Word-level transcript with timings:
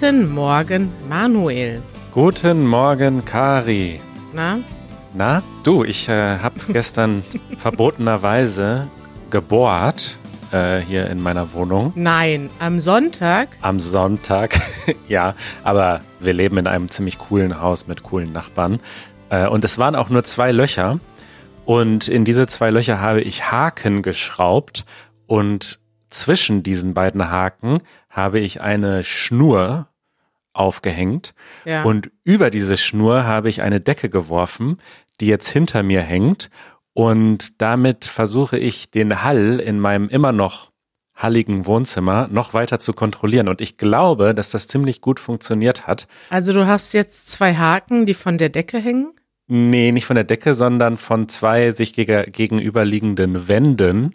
Guten 0.00 0.30
Morgen, 0.30 0.90
Manuel. 1.10 1.82
Guten 2.12 2.66
Morgen, 2.66 3.22
Kari. 3.22 4.00
Na? 4.32 4.58
Na, 5.12 5.42
du, 5.62 5.84
ich 5.84 6.08
äh, 6.08 6.38
habe 6.38 6.54
gestern 6.72 7.22
verbotenerweise 7.58 8.88
gebohrt 9.28 10.16
äh, 10.52 10.78
hier 10.78 11.10
in 11.10 11.22
meiner 11.22 11.52
Wohnung. 11.52 11.92
Nein, 11.96 12.48
am 12.60 12.80
Sonntag? 12.80 13.50
Am 13.60 13.78
Sonntag, 13.78 14.58
ja. 15.08 15.34
Aber 15.64 16.00
wir 16.18 16.32
leben 16.32 16.56
in 16.56 16.66
einem 16.66 16.88
ziemlich 16.88 17.18
coolen 17.18 17.60
Haus 17.60 17.86
mit 17.86 18.02
coolen 18.02 18.32
Nachbarn. 18.32 18.80
Äh, 19.28 19.48
und 19.48 19.66
es 19.66 19.76
waren 19.76 19.94
auch 19.94 20.08
nur 20.08 20.24
zwei 20.24 20.50
Löcher. 20.50 20.98
Und 21.66 22.08
in 22.08 22.24
diese 22.24 22.46
zwei 22.46 22.70
Löcher 22.70 23.02
habe 23.02 23.20
ich 23.20 23.50
Haken 23.50 24.00
geschraubt. 24.00 24.86
Und 25.26 25.78
zwischen 26.08 26.62
diesen 26.62 26.94
beiden 26.94 27.30
Haken 27.30 27.80
habe 28.08 28.40
ich 28.40 28.62
eine 28.62 29.04
Schnur 29.04 29.89
aufgehängt. 30.52 31.34
Ja. 31.64 31.84
Und 31.84 32.10
über 32.24 32.50
diese 32.50 32.76
Schnur 32.76 33.24
habe 33.24 33.48
ich 33.48 33.62
eine 33.62 33.80
Decke 33.80 34.08
geworfen, 34.08 34.78
die 35.20 35.26
jetzt 35.26 35.48
hinter 35.48 35.82
mir 35.82 36.02
hängt. 36.02 36.50
Und 36.92 37.60
damit 37.62 38.04
versuche 38.04 38.58
ich 38.58 38.90
den 38.90 39.22
Hall 39.22 39.60
in 39.60 39.78
meinem 39.78 40.08
immer 40.08 40.32
noch 40.32 40.70
halligen 41.14 41.66
Wohnzimmer 41.66 42.28
noch 42.30 42.54
weiter 42.54 42.78
zu 42.78 42.92
kontrollieren. 42.92 43.48
Und 43.48 43.60
ich 43.60 43.76
glaube, 43.76 44.34
dass 44.34 44.50
das 44.50 44.68
ziemlich 44.68 45.00
gut 45.00 45.20
funktioniert 45.20 45.86
hat. 45.86 46.08
Also 46.30 46.52
du 46.52 46.66
hast 46.66 46.94
jetzt 46.94 47.30
zwei 47.30 47.54
Haken, 47.54 48.06
die 48.06 48.14
von 48.14 48.38
der 48.38 48.48
Decke 48.48 48.78
hängen? 48.78 49.12
Nee, 49.52 49.90
nicht 49.90 50.06
von 50.06 50.14
der 50.14 50.24
Decke, 50.24 50.54
sondern 50.54 50.96
von 50.96 51.28
zwei 51.28 51.72
sich 51.72 51.92
geg 51.92 52.32
gegenüberliegenden 52.32 53.48
Wänden. 53.48 54.14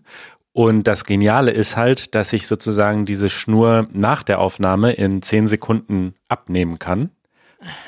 Und 0.56 0.88
das 0.88 1.04
Geniale 1.04 1.52
ist 1.52 1.76
halt, 1.76 2.16
dass 2.16 2.32
ich 2.32 2.48
sozusagen 2.48 3.04
diese 3.06 3.30
Schnur 3.30 3.90
nach 3.92 4.24
der 4.24 4.40
Aufnahme 4.40 4.94
in 4.94 5.22
zehn 5.22 5.48
Sekunden 5.48 6.16
abnehmen 6.30 6.80
kann. 6.80 7.10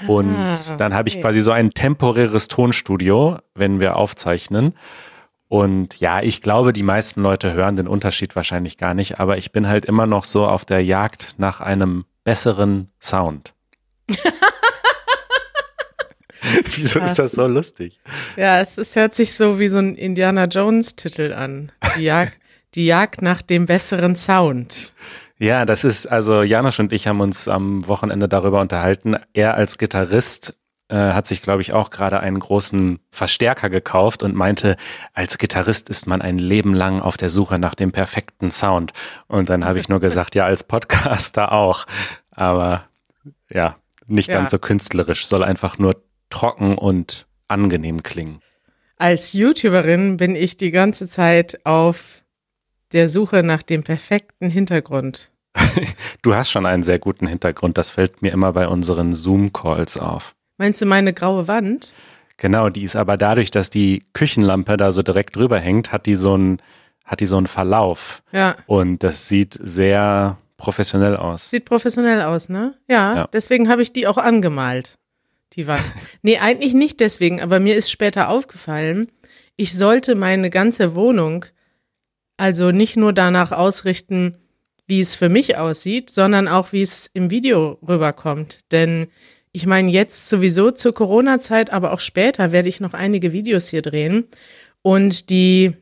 Und 0.06 0.76
dann 0.78 0.94
habe 0.94 1.08
ich 1.08 1.16
okay. 1.16 1.22
quasi 1.22 1.40
so 1.40 1.52
ein 1.52 1.72
temporäres 1.72 2.50
Tonstudio, 2.50 3.38
wenn 3.56 3.80
wir 3.80 3.96
aufzeichnen. 3.96 4.74
Und 5.48 6.02
ja, 6.02 6.22
ich 6.22 6.42
glaube, 6.42 6.74
die 6.74 6.84
meisten 6.84 7.22
Leute 7.22 7.54
hören 7.54 7.78
den 7.78 7.88
Unterschied 7.88 8.36
wahrscheinlich 8.36 8.76
gar 8.76 8.94
nicht, 8.94 9.18
aber 9.18 9.38
ich 9.38 9.54
bin 9.54 9.70
halt 9.70 9.86
immer 9.86 10.06
noch 10.06 10.26
so 10.26 10.46
auf 10.46 10.66
der 10.66 10.84
Jagd 10.84 11.36
nach 11.38 11.62
einem 11.62 12.04
besseren 12.26 12.90
Sound. 13.02 13.54
Wieso 16.76 17.00
ist 17.00 17.18
das 17.18 17.32
so 17.32 17.48
lustig? 17.48 18.02
Ja, 18.36 18.60
es, 18.60 18.78
es 18.78 18.94
hört 18.98 19.16
sich 19.16 19.36
so 19.36 19.58
wie 19.58 19.70
so 19.70 19.78
ein 19.78 19.96
Indiana 19.96 20.48
Jones-Titel 20.48 21.32
an. 21.32 21.72
Die 21.98 22.04
Jagd, 22.04 22.38
die 22.78 22.86
Jagd 22.86 23.22
nach 23.22 23.42
dem 23.42 23.66
besseren 23.66 24.16
Sound. 24.16 24.94
Ja, 25.40 25.66
das 25.66 25.84
ist, 25.84 26.08
also 26.08 26.42
Janosch 26.42 26.80
und 26.80 26.94
ich 26.94 27.08
haben 27.08 27.20
uns 27.22 27.48
am 27.48 27.88
Wochenende 27.88 28.28
darüber 28.30 28.62
unterhalten. 28.62 29.16
Er 29.34 29.54
als 29.56 29.78
Gitarrist 29.78 30.58
äh, 30.90 30.96
hat 30.96 31.28
sich, 31.28 31.42
glaube 31.42 31.62
ich, 31.62 31.74
auch 31.74 31.90
gerade 31.90 32.22
einen 32.22 32.40
großen 32.40 33.00
Verstärker 33.12 33.70
gekauft 33.70 34.24
und 34.24 34.34
meinte, 34.36 34.78
als 35.14 35.38
Gitarrist 35.38 35.90
ist 35.90 36.08
man 36.08 36.22
ein 36.22 36.38
Leben 36.38 36.74
lang 36.74 37.02
auf 37.02 37.18
der 37.18 37.30
Suche 37.30 37.60
nach 37.60 37.76
dem 37.76 37.92
perfekten 37.92 38.50
Sound. 38.52 38.94
Und 39.28 39.50
dann 39.50 39.66
habe 39.66 39.80
ich 39.80 39.90
nur 39.90 40.00
gesagt, 40.00 40.34
ja, 40.34 40.46
als 40.46 40.64
Podcaster 40.64 41.52
auch. 41.52 41.86
Aber 42.32 42.86
ja, 43.50 43.76
nicht 44.08 44.30
Ja. 44.30 44.36
ganz 44.36 44.52
so 44.52 44.60
künstlerisch, 44.60 45.26
soll 45.28 45.44
einfach 45.44 45.78
nur 45.78 46.02
trocken 46.30 46.78
und 46.78 47.28
angenehm 47.48 48.02
klingen. 48.02 48.42
Als 48.98 49.34
YouTuberin 49.34 50.18
bin 50.18 50.36
ich 50.36 50.58
die 50.58 50.72
ganze 50.72 51.08
Zeit 51.08 51.60
auf 51.66 52.24
der 52.94 53.10
Suche 53.10 53.44
nach 53.44 53.64
dem 53.64 53.84
perfekten 53.84 54.50
Hintergrund. 54.50 55.32
Du 56.24 56.36
hast 56.36 56.50
schon 56.52 56.66
einen 56.66 56.84
sehr 56.84 57.00
guten 57.00 57.28
Hintergrund, 57.28 57.78
das 57.78 57.90
fällt 57.90 58.22
mir 58.22 58.32
immer 58.32 58.52
bei 58.52 58.68
unseren 58.68 59.14
Zoom-Calls 59.14 59.98
auf. 59.98 60.36
Meinst 60.58 60.82
du 60.82 60.86
meine 60.86 61.14
graue 61.14 61.48
Wand? 61.48 61.94
Genau, 62.38 62.70
die 62.70 62.84
ist 62.84 62.96
aber 62.96 63.16
dadurch, 63.18 63.50
dass 63.52 63.70
die 63.70 64.04
Küchenlampe 64.14 64.76
da 64.78 64.92
so 64.92 65.02
direkt 65.04 65.36
drüber 65.36 65.60
hängt, 65.60 65.92
hat 65.92 66.06
die 66.06 66.16
so 66.16 66.34
einen, 66.34 66.62
hat 67.06 67.20
die 67.22 67.26
so 67.28 67.38
einen 67.38 67.48
Verlauf. 67.48 68.24
Ja. 68.32 68.58
Und 68.66 69.04
das 69.04 69.30
sieht 69.30 69.58
sehr 69.62 70.38
professionell 70.58 71.16
aus. 71.16 71.50
Sieht 71.50 71.66
professionell 71.66 72.22
aus, 72.24 72.50
ne? 72.50 72.74
Ja, 72.90 73.16
Ja. 73.16 73.28
deswegen 73.32 73.70
habe 73.70 73.82
ich 73.84 73.94
die 73.94 74.08
auch 74.08 74.18
angemalt. 74.18 74.98
Die 75.54 75.66
Wand. 75.68 75.82
nee, 76.24 76.40
eigentlich 76.40 76.74
nicht 76.74 77.00
deswegen, 77.00 77.42
aber 77.42 77.60
mir 77.60 77.76
ist 77.78 77.90
später 77.92 78.30
aufgefallen, 78.30 79.10
ich 79.56 79.78
sollte 79.78 80.16
meine 80.16 80.50
ganze 80.50 80.94
Wohnung 80.96 81.46
also 82.38 82.72
nicht 82.72 82.96
nur 82.96 83.14
danach 83.14 83.52
ausrichten, 83.52 84.38
wie 84.88 85.02
es 85.02 85.16
für 85.16 85.30
mich 85.30 85.58
aussieht, 85.58 86.10
sondern 86.12 86.48
auch, 86.48 86.72
wie 86.72 86.82
es 86.82 87.10
im 87.14 87.30
Video 87.30 87.78
rüberkommt. 87.86 88.62
Denn 88.72 89.08
ich 89.52 89.66
meine, 89.66 89.92
jetzt 89.92 90.30
sowieso 90.30 90.72
zur 90.72 90.94
Corona-Zeit, 90.94 91.74
aber 91.74 91.92
auch 91.92 92.00
später 92.00 92.52
werde 92.52 92.70
ich 92.70 92.80
noch 92.80 92.94
einige 92.94 93.34
Videos 93.34 93.68
hier 93.68 93.82
drehen. 93.82 94.28
Und 94.82 95.30
die 95.30 95.74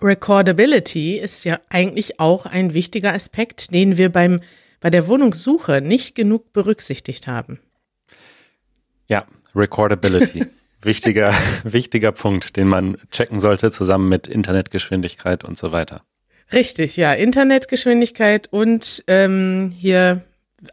Recordability 0.00 1.18
ist 1.18 1.44
ja 1.44 1.58
eigentlich 1.68 2.20
auch 2.20 2.46
ein 2.46 2.74
wichtiger 2.74 3.12
Aspekt, 3.14 3.72
den 3.74 3.96
wir 3.96 4.10
beim, 4.10 4.40
bei 4.80 4.90
der 4.90 5.08
Wohnungssuche 5.08 5.80
nicht 5.80 6.14
genug 6.14 6.52
berücksichtigt 6.52 7.26
haben. 7.26 7.58
Ja, 9.08 9.26
Recordability. 9.54 10.46
wichtiger, 10.82 11.32
wichtiger 11.64 12.12
Punkt, 12.12 12.56
den 12.56 12.68
man 12.68 12.96
checken 13.10 13.38
sollte, 13.38 13.70
zusammen 13.70 14.08
mit 14.08 14.26
Internetgeschwindigkeit 14.26 15.44
und 15.44 15.58
so 15.58 15.72
weiter. 15.72 16.02
Richtig, 16.52 16.96
ja. 16.96 17.12
Internetgeschwindigkeit 17.14 18.48
und 18.52 19.04
ähm, 19.06 19.72
hier 19.76 20.22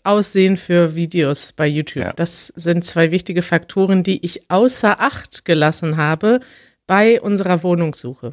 Aussehen 0.04 0.58
für 0.58 0.96
Videos 0.96 1.52
bei 1.54 1.66
YouTube. 1.66 2.04
Ja. 2.04 2.14
Das 2.14 2.54
sind 2.56 2.86
zwei 2.86 3.10
wichtige 3.12 3.42
Faktoren, 3.42 4.04
die 4.04 4.24
ich 4.24 4.50
außer 4.52 5.00
Acht 5.00 5.46
gelassen 5.46 5.98
habe 5.98 6.42
bei 6.86 7.20
unserer 7.20 7.64
Wohnungssuche. 7.64 8.32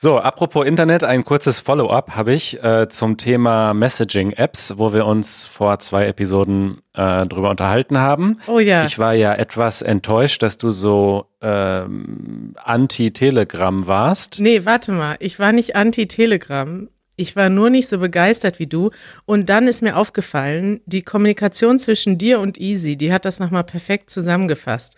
So, 0.00 0.16
apropos 0.16 0.64
Internet, 0.64 1.02
ein 1.02 1.24
kurzes 1.24 1.58
Follow-up 1.58 2.14
habe 2.14 2.32
ich 2.32 2.62
äh, 2.62 2.88
zum 2.88 3.16
Thema 3.16 3.74
Messaging-Apps, 3.74 4.74
wo 4.78 4.92
wir 4.92 5.04
uns 5.04 5.44
vor 5.44 5.80
zwei 5.80 6.06
Episoden 6.06 6.82
äh, 6.94 7.26
drüber 7.26 7.50
unterhalten 7.50 7.98
haben. 7.98 8.38
Oh 8.46 8.60
ja. 8.60 8.84
Ich 8.84 9.00
war 9.00 9.14
ja 9.14 9.34
etwas 9.34 9.82
enttäuscht, 9.82 10.44
dass 10.44 10.56
du 10.56 10.70
so 10.70 11.26
ähm, 11.42 12.54
anti-Telegram 12.62 13.88
warst. 13.88 14.38
Nee, 14.40 14.64
warte 14.64 14.92
mal. 14.92 15.16
Ich 15.18 15.40
war 15.40 15.50
nicht 15.50 15.74
anti-Telegram. 15.74 16.88
Ich 17.18 17.36
war 17.36 17.48
nur 17.50 17.68
nicht 17.68 17.88
so 17.88 17.98
begeistert 17.98 18.58
wie 18.58 18.66
du. 18.66 18.90
Und 19.26 19.50
dann 19.50 19.66
ist 19.66 19.82
mir 19.82 19.96
aufgefallen, 19.96 20.80
die 20.86 21.02
Kommunikation 21.02 21.78
zwischen 21.78 22.16
dir 22.16 22.40
und 22.40 22.58
Easy, 22.58 22.96
die 22.96 23.12
hat 23.12 23.24
das 23.24 23.38
nochmal 23.40 23.64
perfekt 23.64 24.08
zusammengefasst. 24.08 24.94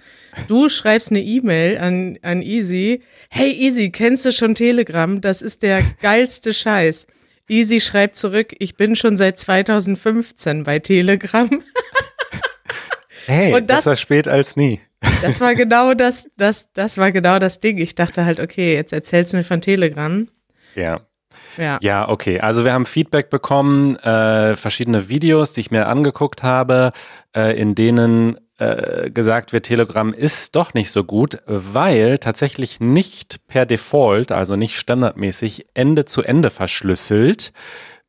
Du 0.47 0.69
schreibst 0.69 1.11
eine 1.11 1.21
E-Mail 1.23 1.79
an, 1.79 2.19
an 2.23 2.43
Easy. 2.43 3.03
Hey 3.31 3.51
Easy, 3.53 3.91
kennst 3.91 4.25
du 4.25 4.33
schon 4.33 4.55
Telegram? 4.55 5.21
Das 5.21 5.43
ist 5.43 5.63
der 5.63 5.83
geilste 6.03 6.53
Scheiß. 6.55 7.07
Easy 7.49 7.81
schreibt 7.81 8.17
zurück, 8.17 8.55
ich 8.61 8.77
bin 8.77 8.95
schon 8.95 9.17
seit 9.17 9.39
2015 9.39 10.63
bei 10.65 10.79
Telegram. 10.79 11.49
Hey, 13.27 13.53
Und 13.55 13.69
das- 13.71 13.85
besser 13.85 13.97
spät 13.97 14.27
als 14.29 14.57
nie. 14.57 14.81
Das 15.23 15.41
war 15.41 15.55
genau 15.55 15.95
das, 15.95 16.29
das, 16.37 16.73
das 16.73 16.99
war 16.99 17.13
genau 17.13 17.39
das 17.39 17.61
Ding. 17.61 17.79
Ich 17.79 17.95
dachte 17.95 18.25
halt, 18.25 18.41
okay, 18.41 18.75
jetzt 18.75 18.93
erzählst 18.93 19.33
du 19.33 19.37
mir 19.39 19.45
von 19.45 19.61
Telegram. 19.61 20.27
Ja. 20.75 21.03
Ja. 21.61 21.79
Ja, 21.83 22.09
okay. 22.09 22.41
Also 22.41 22.65
wir 22.65 22.73
haben 22.73 22.87
Feedback 22.87 23.31
bekommen, 23.31 23.97
äh, 23.97 24.57
verschiedene 24.57 25.09
Videos, 25.09 25.53
die 25.53 25.61
ich 25.61 25.71
mir 25.71 25.87
angeguckt 25.87 26.43
habe, 26.43 26.93
äh, 27.37 27.61
in 27.61 27.75
denen 27.75 28.39
äh, 28.61 29.11
gesagt 29.11 29.53
wird, 29.53 29.67
Telegram 29.67 30.13
ist 30.13 30.57
doch 30.57 30.75
nicht 30.75 30.91
so 30.91 31.05
gut, 31.05 31.39
weil 31.47 32.19
tatsächlich 32.19 32.81
nicht 32.81 33.47
per 33.47 33.67
Default, 33.67 34.33
also 34.33 34.57
nicht 34.57 34.77
standardmäßig 34.77 35.67
Ende 35.75 36.05
zu 36.05 36.23
Ende 36.23 36.51
verschlüsselt, 36.51 37.53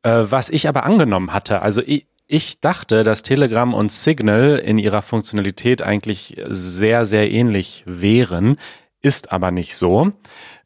äh, 0.04 0.12
was 0.24 0.50
ich 0.50 0.68
aber 0.68 0.86
angenommen 0.86 1.34
hatte. 1.34 1.62
Also 1.62 1.82
ich, 1.86 2.08
ich 2.28 2.60
dachte, 2.62 3.04
dass 3.04 3.24
Telegram 3.24 3.74
und 3.74 3.92
Signal 3.92 4.58
in 4.58 4.78
ihrer 4.78 5.02
Funktionalität 5.02 5.82
eigentlich 5.82 6.38
sehr, 6.48 7.06
sehr 7.06 7.30
ähnlich 7.32 7.84
wären, 7.86 8.58
ist 9.02 9.32
aber 9.32 9.52
nicht 9.52 9.76
so. 9.76 10.12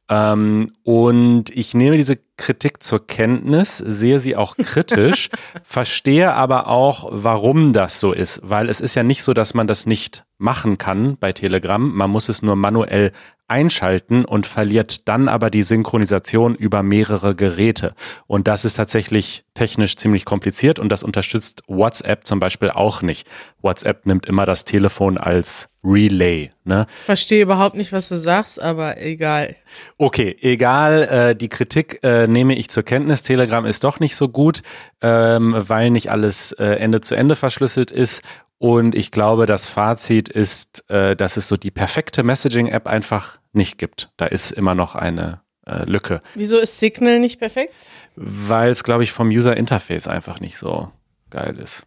Ähm, 0.07 0.71
und 0.83 1.49
ich 1.49 1.73
nehme 1.73 1.95
diese 1.95 2.17
Kritik 2.37 2.83
zur 2.83 3.07
Kenntnis, 3.07 3.77
sehe 3.77 4.19
sie 4.19 4.35
auch 4.35 4.55
kritisch, 4.57 5.29
verstehe 5.63 6.33
aber 6.33 6.67
auch, 6.67 7.09
warum 7.11 7.73
das 7.73 7.99
so 7.99 8.11
ist, 8.11 8.41
weil 8.43 8.69
es 8.69 8.81
ist 8.81 8.95
ja 8.95 9.03
nicht 9.03 9.23
so, 9.23 9.33
dass 9.33 9.53
man 9.53 9.67
das 9.67 9.85
nicht 9.85 10.25
machen 10.37 10.77
kann 10.77 11.17
bei 11.17 11.33
Telegram. 11.33 11.95
Man 11.95 12.11
muss 12.11 12.29
es 12.29 12.41
nur 12.41 12.55
manuell 12.55 13.13
einschalten 13.47 14.25
und 14.25 14.47
verliert 14.47 15.07
dann 15.07 15.27
aber 15.27 15.49
die 15.49 15.63
Synchronisation 15.63 16.55
über 16.55 16.83
mehrere 16.83 17.35
Geräte. 17.35 17.93
Und 18.27 18.47
das 18.47 18.65
ist 18.65 18.75
tatsächlich 18.75 19.45
technisch 19.53 19.95
ziemlich 19.95 20.25
kompliziert 20.25 20.79
und 20.79 20.89
das 20.89 21.03
unterstützt 21.03 21.63
WhatsApp 21.67 22.25
zum 22.25 22.39
Beispiel 22.39 22.69
auch 22.69 23.01
nicht. 23.01 23.27
WhatsApp 23.61 24.05
nimmt 24.05 24.25
immer 24.25 24.45
das 24.45 24.65
Telefon 24.65 25.17
als 25.17 25.69
Relay. 25.83 26.49
Ne? 26.63 26.87
Verstehe 27.05 27.43
überhaupt 27.43 27.75
nicht, 27.75 27.91
was 27.93 28.09
du 28.09 28.17
sagst, 28.17 28.61
aber 28.61 28.99
egal. 29.01 29.55
Okay, 29.97 30.35
egal. 30.41 31.03
Äh, 31.03 31.35
die 31.35 31.49
Kritik 31.49 31.99
äh, 32.03 32.27
nehme 32.27 32.55
ich 32.55 32.69
zur 32.69 32.83
Kenntnis. 32.83 33.21
Telegram 33.21 33.65
ist 33.65 33.83
doch 33.83 33.99
nicht 33.99 34.15
so 34.15 34.27
gut, 34.27 34.63
ähm, 35.01 35.55
weil 35.55 35.91
nicht 35.91 36.09
alles 36.09 36.53
äh, 36.53 36.65
Ende 36.65 37.01
zu 37.01 37.15
Ende 37.15 37.35
verschlüsselt 37.35 37.91
ist 37.91 38.23
und 38.57 38.95
ich 38.95 39.11
glaube, 39.11 39.45
das 39.45 39.67
Fazit 39.67 40.29
ist, 40.29 40.89
äh, 40.89 41.15
dass 41.15 41.37
es 41.37 41.47
so 41.47 41.57
die 41.57 41.71
perfekte 41.71 42.23
Messaging-App 42.23 42.87
einfach 42.87 43.37
nicht 43.53 43.77
gibt. 43.77 44.11
Da 44.17 44.25
ist 44.25 44.51
immer 44.51 44.75
noch 44.75 44.95
eine 44.95 45.41
äh, 45.65 45.83
Lücke. 45.83 46.21
Wieso 46.35 46.57
ist 46.57 46.79
Signal 46.79 47.19
nicht 47.19 47.39
perfekt? 47.39 47.73
Weil 48.15 48.69
es, 48.69 48.83
glaube 48.83 49.03
ich, 49.03 49.11
vom 49.11 49.29
User-Interface 49.29 50.07
einfach 50.07 50.39
nicht 50.39 50.57
so 50.57 50.91
geil 51.29 51.57
ist. 51.61 51.85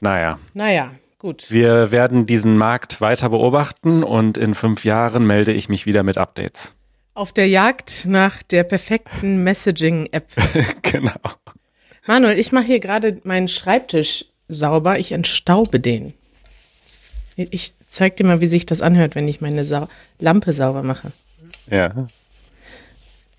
Naja. 0.00 0.38
Naja, 0.54 0.92
gut. 1.18 1.50
Wir 1.50 1.92
werden 1.92 2.26
diesen 2.26 2.56
Markt 2.56 3.00
weiter 3.00 3.28
beobachten 3.28 4.02
und 4.02 4.36
in 4.36 4.54
fünf 4.54 4.84
Jahren 4.84 5.26
melde 5.26 5.52
ich 5.52 5.68
mich 5.68 5.86
wieder 5.86 6.02
mit 6.02 6.18
Updates. 6.18 6.74
Auf 7.14 7.32
der 7.32 7.48
Jagd 7.48 8.06
nach 8.06 8.42
der 8.42 8.64
perfekten 8.64 9.44
Messaging-App. 9.44 10.28
genau. 10.82 11.12
Manuel, 12.06 12.38
ich 12.38 12.50
mache 12.50 12.64
hier 12.64 12.80
gerade 12.80 13.20
meinen 13.24 13.46
Schreibtisch 13.46 14.24
sauber, 14.50 14.98
ich 14.98 15.12
entstaube 15.12 15.80
den. 15.80 16.14
Ich 17.36 17.72
zeig 17.88 18.16
dir 18.16 18.24
mal, 18.24 18.40
wie 18.40 18.46
sich 18.46 18.66
das 18.66 18.82
anhört, 18.82 19.14
wenn 19.14 19.28
ich 19.28 19.40
meine 19.40 19.64
Sa 19.64 19.88
Lampe 20.18 20.52
sauber 20.52 20.82
mache. 20.82 21.10
Ja. 21.70 22.06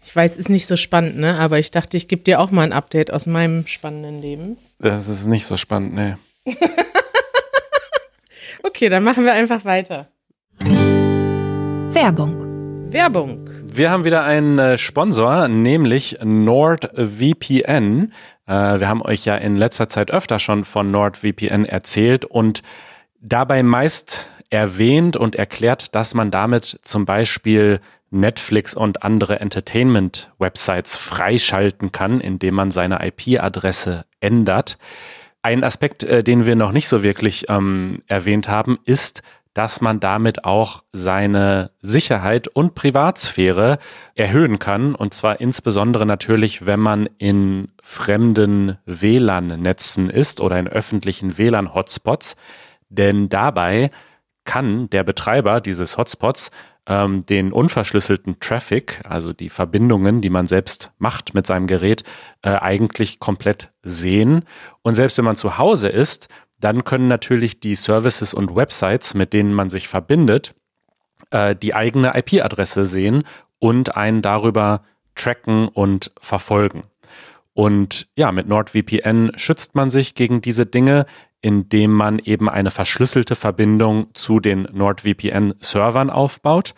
Ich 0.04 0.16
weiß, 0.16 0.38
ist 0.38 0.50
nicht 0.50 0.66
so 0.66 0.76
spannend, 0.76 1.18
ne? 1.20 1.36
Aber 1.36 1.60
ich 1.60 1.72
dachte, 1.72 1.98
ich 1.98 2.08
gebe 2.08 2.24
dir 2.24 2.40
auch 2.40 2.52
mal 2.52 2.64
ein 2.64 2.74
Update 2.74 3.14
aus 3.14 3.28
meinem 3.28 3.68
spannenden 3.68 4.22
Leben. 4.22 4.58
Das 4.80 5.08
ist 5.08 5.28
nicht 5.28 5.46
so 5.46 5.58
spannend, 5.58 5.94
ne. 5.94 6.18
okay, 8.64 8.90
dann 8.90 9.04
machen 9.04 9.24
wir 9.24 9.34
einfach 9.34 9.64
weiter. 9.64 10.08
Werbung. 11.94 12.92
Werbung. 12.92 13.50
Wir 13.74 13.90
haben 13.90 14.04
wieder 14.04 14.24
einen 14.26 14.60
äh, 14.60 14.78
Sponsor, 14.78 15.48
nämlich 15.48 16.18
NordVPN. 16.22 18.12
Äh, 18.52 18.82
wir 18.82 18.90
haben 18.90 19.02
euch 19.02 19.24
ja 19.24 19.36
in 19.36 19.56
letzter 19.56 19.88
Zeit 19.88 20.12
öfter 20.12 20.38
schon 20.38 20.66
von 20.66 20.92
NordVPN 20.92 21.66
erzählt 21.66 22.26
und 22.26 22.62
dabei 23.22 23.64
meist 23.64 24.30
erwähnt 24.50 25.16
und 25.16 25.36
erklärt, 25.36 25.96
dass 25.96 26.14
man 26.14 26.32
damit 26.32 26.80
zum 26.82 27.06
Beispiel 27.06 27.80
Netflix 28.10 28.76
und 28.76 29.04
andere 29.04 29.40
Entertainment-Websites 29.40 30.98
freischalten 30.98 31.94
kann, 31.94 32.20
indem 32.20 32.56
man 32.56 32.72
seine 32.72 33.00
IP-Adresse 33.08 34.04
ändert. 34.20 34.78
Ein 35.42 35.64
Aspekt, 35.64 36.04
äh, 36.04 36.22
den 36.22 36.46
wir 36.46 36.58
noch 36.58 36.74
nicht 36.74 36.90
so 36.90 37.04
wirklich 37.04 37.46
ähm, 37.48 38.00
erwähnt 38.08 38.50
haben, 38.50 38.80
ist, 38.84 39.24
dass 39.54 39.82
man 39.82 40.00
damit 40.00 40.46
auch 40.46 40.84
seine 40.94 41.72
Sicherheit 41.82 42.48
und 42.48 42.74
Privatsphäre 42.76 43.80
erhöhen 44.16 44.60
kann. 44.60 44.96
Und 44.96 45.14
zwar 45.14 45.42
insbesondere 45.42 46.06
natürlich, 46.06 46.66
wenn 46.66 46.80
man 46.80 47.10
in 47.18 47.70
fremden 47.84 48.78
WLAN-Netzen 48.86 50.10
ist 50.10 50.40
oder 50.40 50.58
in 50.58 50.68
öffentlichen 50.68 51.38
WLAN-Hotspots. 51.38 52.38
Denn 52.90 53.30
dabei 53.30 53.90
kann 54.46 54.90
der 54.90 55.04
Betreiber 55.04 55.62
dieses 55.62 55.98
Hotspots 55.98 56.52
ähm, 56.88 57.26
den 57.26 57.52
unverschlüsselten 57.52 58.40
Traffic, 58.40 59.02
also 59.04 59.34
die 59.34 59.50
Verbindungen, 59.50 60.22
die 60.22 60.30
man 60.30 60.48
selbst 60.48 60.92
macht 60.98 61.34
mit 61.34 61.46
seinem 61.46 61.68
Gerät, 61.68 62.04
äh, 62.42 62.52
eigentlich 62.52 63.20
komplett 63.20 63.72
sehen. 63.84 64.44
Und 64.82 64.96
selbst 64.96 65.18
wenn 65.18 65.26
man 65.26 65.36
zu 65.36 65.58
Hause 65.58 65.90
ist, 65.90 66.28
dann 66.64 66.84
können 66.84 67.08
natürlich 67.08 67.60
die 67.60 67.76
Services 67.76 68.34
und 68.34 68.56
Websites, 68.56 69.14
mit 69.14 69.34
denen 69.34 69.54
man 69.54 69.70
sich 69.70 69.88
verbindet, 69.88 70.54
äh, 71.32 71.56
die 71.56 71.74
eigene 71.74 72.16
IP-Adresse 72.16 72.86
sehen 72.86 73.24
und 73.60 73.98
einen 73.98 74.22
darüber 74.22 74.84
tracken 75.16 75.68
und 75.68 76.12
verfolgen. 76.22 76.84
Und 77.54 78.08
ja, 78.16 78.32
mit 78.32 78.48
NordVPN 78.48 79.34
schützt 79.36 79.76
man 79.76 79.90
sich 79.90 80.16
gegen 80.16 80.42
diese 80.42 80.66
Dinge, 80.66 81.06
indem 81.42 81.92
man 81.92 82.20
eben 82.20 82.50
eine 82.50 82.72
verschlüsselte 82.72 83.36
Verbindung 83.36 84.08
zu 84.14 84.40
den 84.40 84.68
NordVPN-Servern 84.72 86.10
aufbaut. 86.10 86.76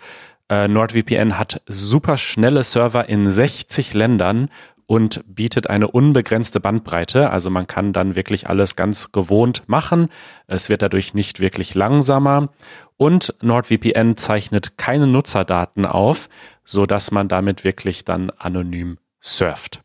Äh, 0.50 0.68
NordVPN 0.68 1.38
hat 1.38 1.62
super 1.68 2.18
schnelle 2.18 2.64
Server 2.64 3.08
in 3.08 3.30
60 3.30 3.94
Ländern 3.94 4.50
und 4.86 5.24
bietet 5.28 5.70
eine 5.70 5.88
unbegrenzte 5.88 6.60
Bandbreite. 6.60 7.30
Also 7.30 7.50
man 7.50 7.68
kann 7.68 7.94
dann 7.94 8.16
wirklich 8.16 8.50
alles 8.50 8.76
ganz 8.76 9.12
gewohnt 9.12 9.64
machen. 9.68 10.10
Es 10.48 10.70
wird 10.70 10.82
dadurch 10.82 11.14
nicht 11.14 11.40
wirklich 11.40 11.76
langsamer. 11.76 12.50
Und 12.98 13.34
NordVPN 13.42 14.18
zeichnet 14.18 14.78
keine 14.78 15.08
Nutzerdaten 15.08 15.86
auf, 15.86 16.30
so 16.64 16.86
dass 16.86 17.12
man 17.12 17.28
damit 17.28 17.64
wirklich 17.64 18.06
dann 18.06 18.30
anonym 18.32 18.98
surft. 19.20 19.82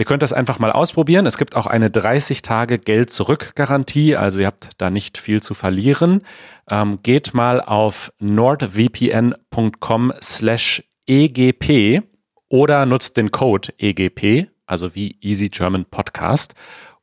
Ihr 0.00 0.06
könnt 0.06 0.22
das 0.22 0.32
einfach 0.32 0.58
mal 0.58 0.72
ausprobieren. 0.72 1.26
Es 1.26 1.36
gibt 1.36 1.54
auch 1.54 1.66
eine 1.66 1.90
30 1.90 2.40
Tage 2.40 2.78
Geld 2.78 3.12
zurück 3.12 3.52
Garantie, 3.54 4.16
also 4.16 4.40
ihr 4.40 4.46
habt 4.46 4.70
da 4.78 4.88
nicht 4.88 5.18
viel 5.18 5.42
zu 5.42 5.52
verlieren. 5.52 6.22
Ähm, 6.70 7.00
geht 7.02 7.34
mal 7.34 7.60
auf 7.60 8.10
nordvpn.com 8.18 10.14
slash 10.22 10.82
egp 11.06 12.02
oder 12.50 12.84
nutzt 12.84 13.16
den 13.16 13.30
Code 13.30 13.72
EGP, 13.78 14.48
also 14.66 14.94
wie 14.94 15.16
Easy 15.22 15.48
German 15.48 15.86
Podcast. 15.86 16.52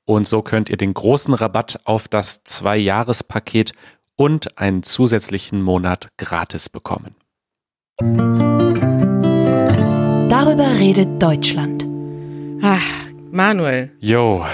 Und 0.05 0.27
so 0.27 0.43
könnt 0.43 0.69
ihr 0.69 0.77
den 0.77 0.93
großen 0.93 1.33
Rabatt 1.33 1.79
auf 1.85 2.07
das 2.07 2.43
Zwei-Jahres-Paket 2.43 3.73
und 4.15 4.57
einen 4.57 4.83
zusätzlichen 4.83 5.61
Monat 5.61 6.09
gratis 6.17 6.69
bekommen. 6.69 7.15
Darüber 10.29 10.67
redet 10.77 11.21
Deutschland. 11.21 11.85
Ach, 12.61 12.83
Manuel. 13.31 13.91
Jo, 13.99 14.45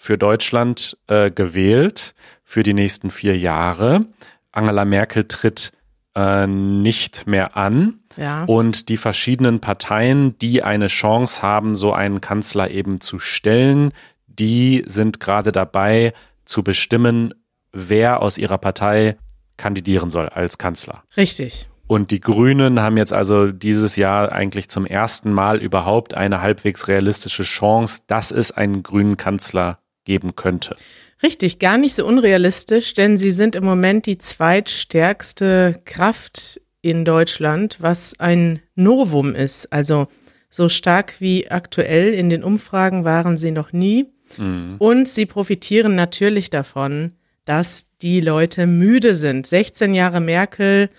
für 0.03 0.19
Deutschland 0.19 0.99
äh, 1.07 1.31
gewählt 1.31 2.17
für 2.43 2.65
die 2.65 2.75
nächsten 2.75 3.13
vier 3.13 3.39
Jahre. 3.39 4.05
Angela 4.51 4.85
Merkel 4.85 5.29
tritt 5.29 5.71
äh, 6.17 6.45
nicht 6.45 7.29
mehr 7.29 7.57
an. 7.57 8.01
Ja. 8.17 8.43
Und 8.47 8.89
die 8.89 8.97
verschiedenen 8.97 9.61
Parteien, 9.61 10.37
die 10.39 10.65
eine 10.65 10.89
Chance 10.89 11.41
haben, 11.43 11.77
so 11.77 11.93
einen 11.93 12.21
Kanzler 12.21 12.73
eben 12.73 13.01
zu 13.01 13.21
stellen, 13.21 13.93
die 14.27 14.83
sind 14.87 15.21
gerade 15.21 15.53
dabei 15.53 16.15
zu 16.47 16.65
bestimmen, 16.65 17.33
wer 17.71 18.23
aus 18.23 18.39
ihrer 18.39 18.59
Partei 18.59 19.17
kandidieren 19.57 20.11
soll 20.11 20.29
als 20.29 20.59
Kanzler. 20.59 21.05
Richtig. 21.17 21.69
Und 21.87 22.11
die 22.11 22.21
Grünen 22.21 22.81
haben 22.81 22.97
jetzt 22.97 23.13
also 23.13 23.53
dieses 23.53 23.95
Jahr 23.95 24.33
eigentlich 24.33 24.69
zum 24.69 24.85
ersten 24.85 25.33
Mal 25.33 25.59
überhaupt 25.63 26.15
eine 26.15 26.43
halbwegs 26.43 26.89
realistische 26.89 27.45
Chance, 27.45 28.03
dass 28.09 28.33
es 28.33 28.51
einen 28.51 28.83
grünen 28.83 29.17
Kanzler 29.17 29.79
geben 30.05 30.37
könnte. 30.37 30.75
Richtig, 31.23 31.59
gar 31.59 31.79
nicht 31.79 31.95
so 31.95 32.05
unrealistisch, 32.05 32.95
denn 32.95 33.17
sie 33.17 33.31
sind 33.31 33.55
im 33.55 33.65
Moment 33.65 34.07
die 34.07 34.19
zweitstärkste 34.19 35.81
Kraft 35.85 36.61
in 36.81 37.05
Deutschland, 37.05 37.77
was 37.81 38.19
ein 38.19 38.61
Novum 38.75 39.35
ist. 39.35 39.73
Also 39.73 40.09
so 40.51 40.69
stark 40.69 41.21
wie 41.21 41.49
aktuell 41.51 42.13
in 42.13 42.29
den 42.29 42.43
Umfragen 42.43 43.05
waren 43.05 43.37
sie 43.37 43.53
noch 43.53 43.73
nie. 43.73 44.07
Mhm. 44.37 44.77
Und 44.79 45.09
sie 45.09 45.27
profitieren 45.27 45.95
natürlich 45.95 46.51
davon, 46.51 47.13
dass 47.45 47.85
die 48.03 48.21
Leute 48.21 48.67
müde 48.67 49.15
sind. 49.15 49.47
16 49.47 49.95
Jahre 49.95 50.21
Merkel, 50.21 50.91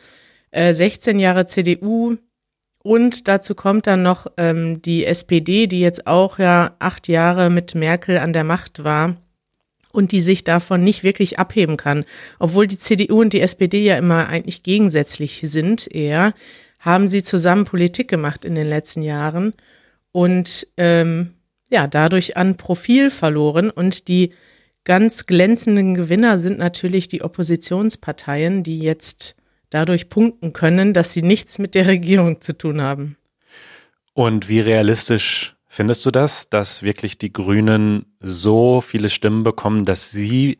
äh, 0.51 0.74
16 0.74 1.19
Jahre 1.19 1.45
CDU 1.45 2.17
und 2.84 3.28
dazu 3.30 3.56
kommt 3.56 3.88
dann 3.88 4.04
noch 4.04 4.28
ähm, 4.38 4.82
die 4.82 5.06
SPD, 5.06 5.68
die 5.68 5.80
jetzt 5.80 6.06
auch 6.06 6.38
ja 6.38 6.75
acht 6.80 7.08
Jahre 7.08 7.50
mit 7.50 7.75
Merkel 7.75 8.18
an 8.18 8.34
der 8.34 8.44
Macht 8.44 8.84
war 8.84 9.16
und 9.94 10.12
die 10.12 10.22
sich 10.22 10.44
davon 10.44 10.84
nicht 10.84 11.04
wirklich 11.04 11.40
abheben 11.40 11.78
kann. 11.78 12.04
Obwohl 12.40 12.68
die 12.68 12.80
CDU 12.80 13.22
und 13.22 13.32
die 13.32 13.42
SPD 13.42 13.84
ja 13.84 13.98
immer 13.98 14.28
eigentlich 14.28 14.63
gegensätzlich 14.63 15.42
sind, 15.46 15.88
eher, 15.90 16.34
haben 16.80 17.08
sie 17.08 17.24
zusammen 17.24 17.63
Politik 17.63 18.10
gemacht 18.10 18.44
in 18.44 18.56
den 18.56 18.68
letzten 18.68 19.02
Jahren 19.02 19.54
und 20.12 20.68
ähm, 20.75 21.32
ja, 21.70 21.88
dadurch 21.88 22.36
an 22.36 22.58
Profil 22.58 23.10
verloren. 23.10 23.70
Und 23.70 24.10
die 24.10 24.34
ganz 24.84 25.25
glänzenden 25.25 25.96
Gewinner 25.96 26.38
sind 26.38 26.60
natürlich 26.60 27.08
die 27.08 27.22
Oppositionsparteien, 27.22 28.63
die 28.63 28.80
jetzt 28.80 29.38
dadurch 29.74 30.10
punkten 30.10 30.53
können, 30.53 30.94
dass 30.94 31.13
sie 31.13 31.22
nichts 31.22 31.60
mit 31.60 31.75
der 31.75 31.88
Regierung 31.88 32.42
zu 32.42 32.58
tun 32.58 32.82
haben. 32.82 33.18
Und 34.13 34.50
wie 34.50 34.60
realistisch 34.60 35.56
Findest 35.75 36.06
du 36.06 36.12
das, 36.12 36.51
dass 36.51 36.84
wirklich 36.84 37.18
die 37.18 37.34
Grünen 37.34 38.06
so 38.20 38.80
viele 38.80 39.10
Stimmen 39.10 39.44
bekommen, 39.44 39.86
dass 39.86 40.12
sie, 40.12 40.60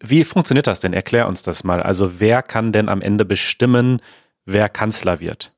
wie 0.00 0.24
funktioniert 0.24 0.66
das 0.66 0.80
denn? 0.80 0.94
Erklär 0.94 1.28
uns 1.28 1.42
das 1.42 1.62
mal. 1.62 1.82
Also 1.82 2.20
wer 2.20 2.40
kann 2.42 2.72
denn 2.72 2.88
am 2.88 3.02
Ende 3.02 3.26
bestimmen, 3.26 4.00
wer 4.46 4.70
Kanzler 4.70 5.20
wird? 5.20 5.52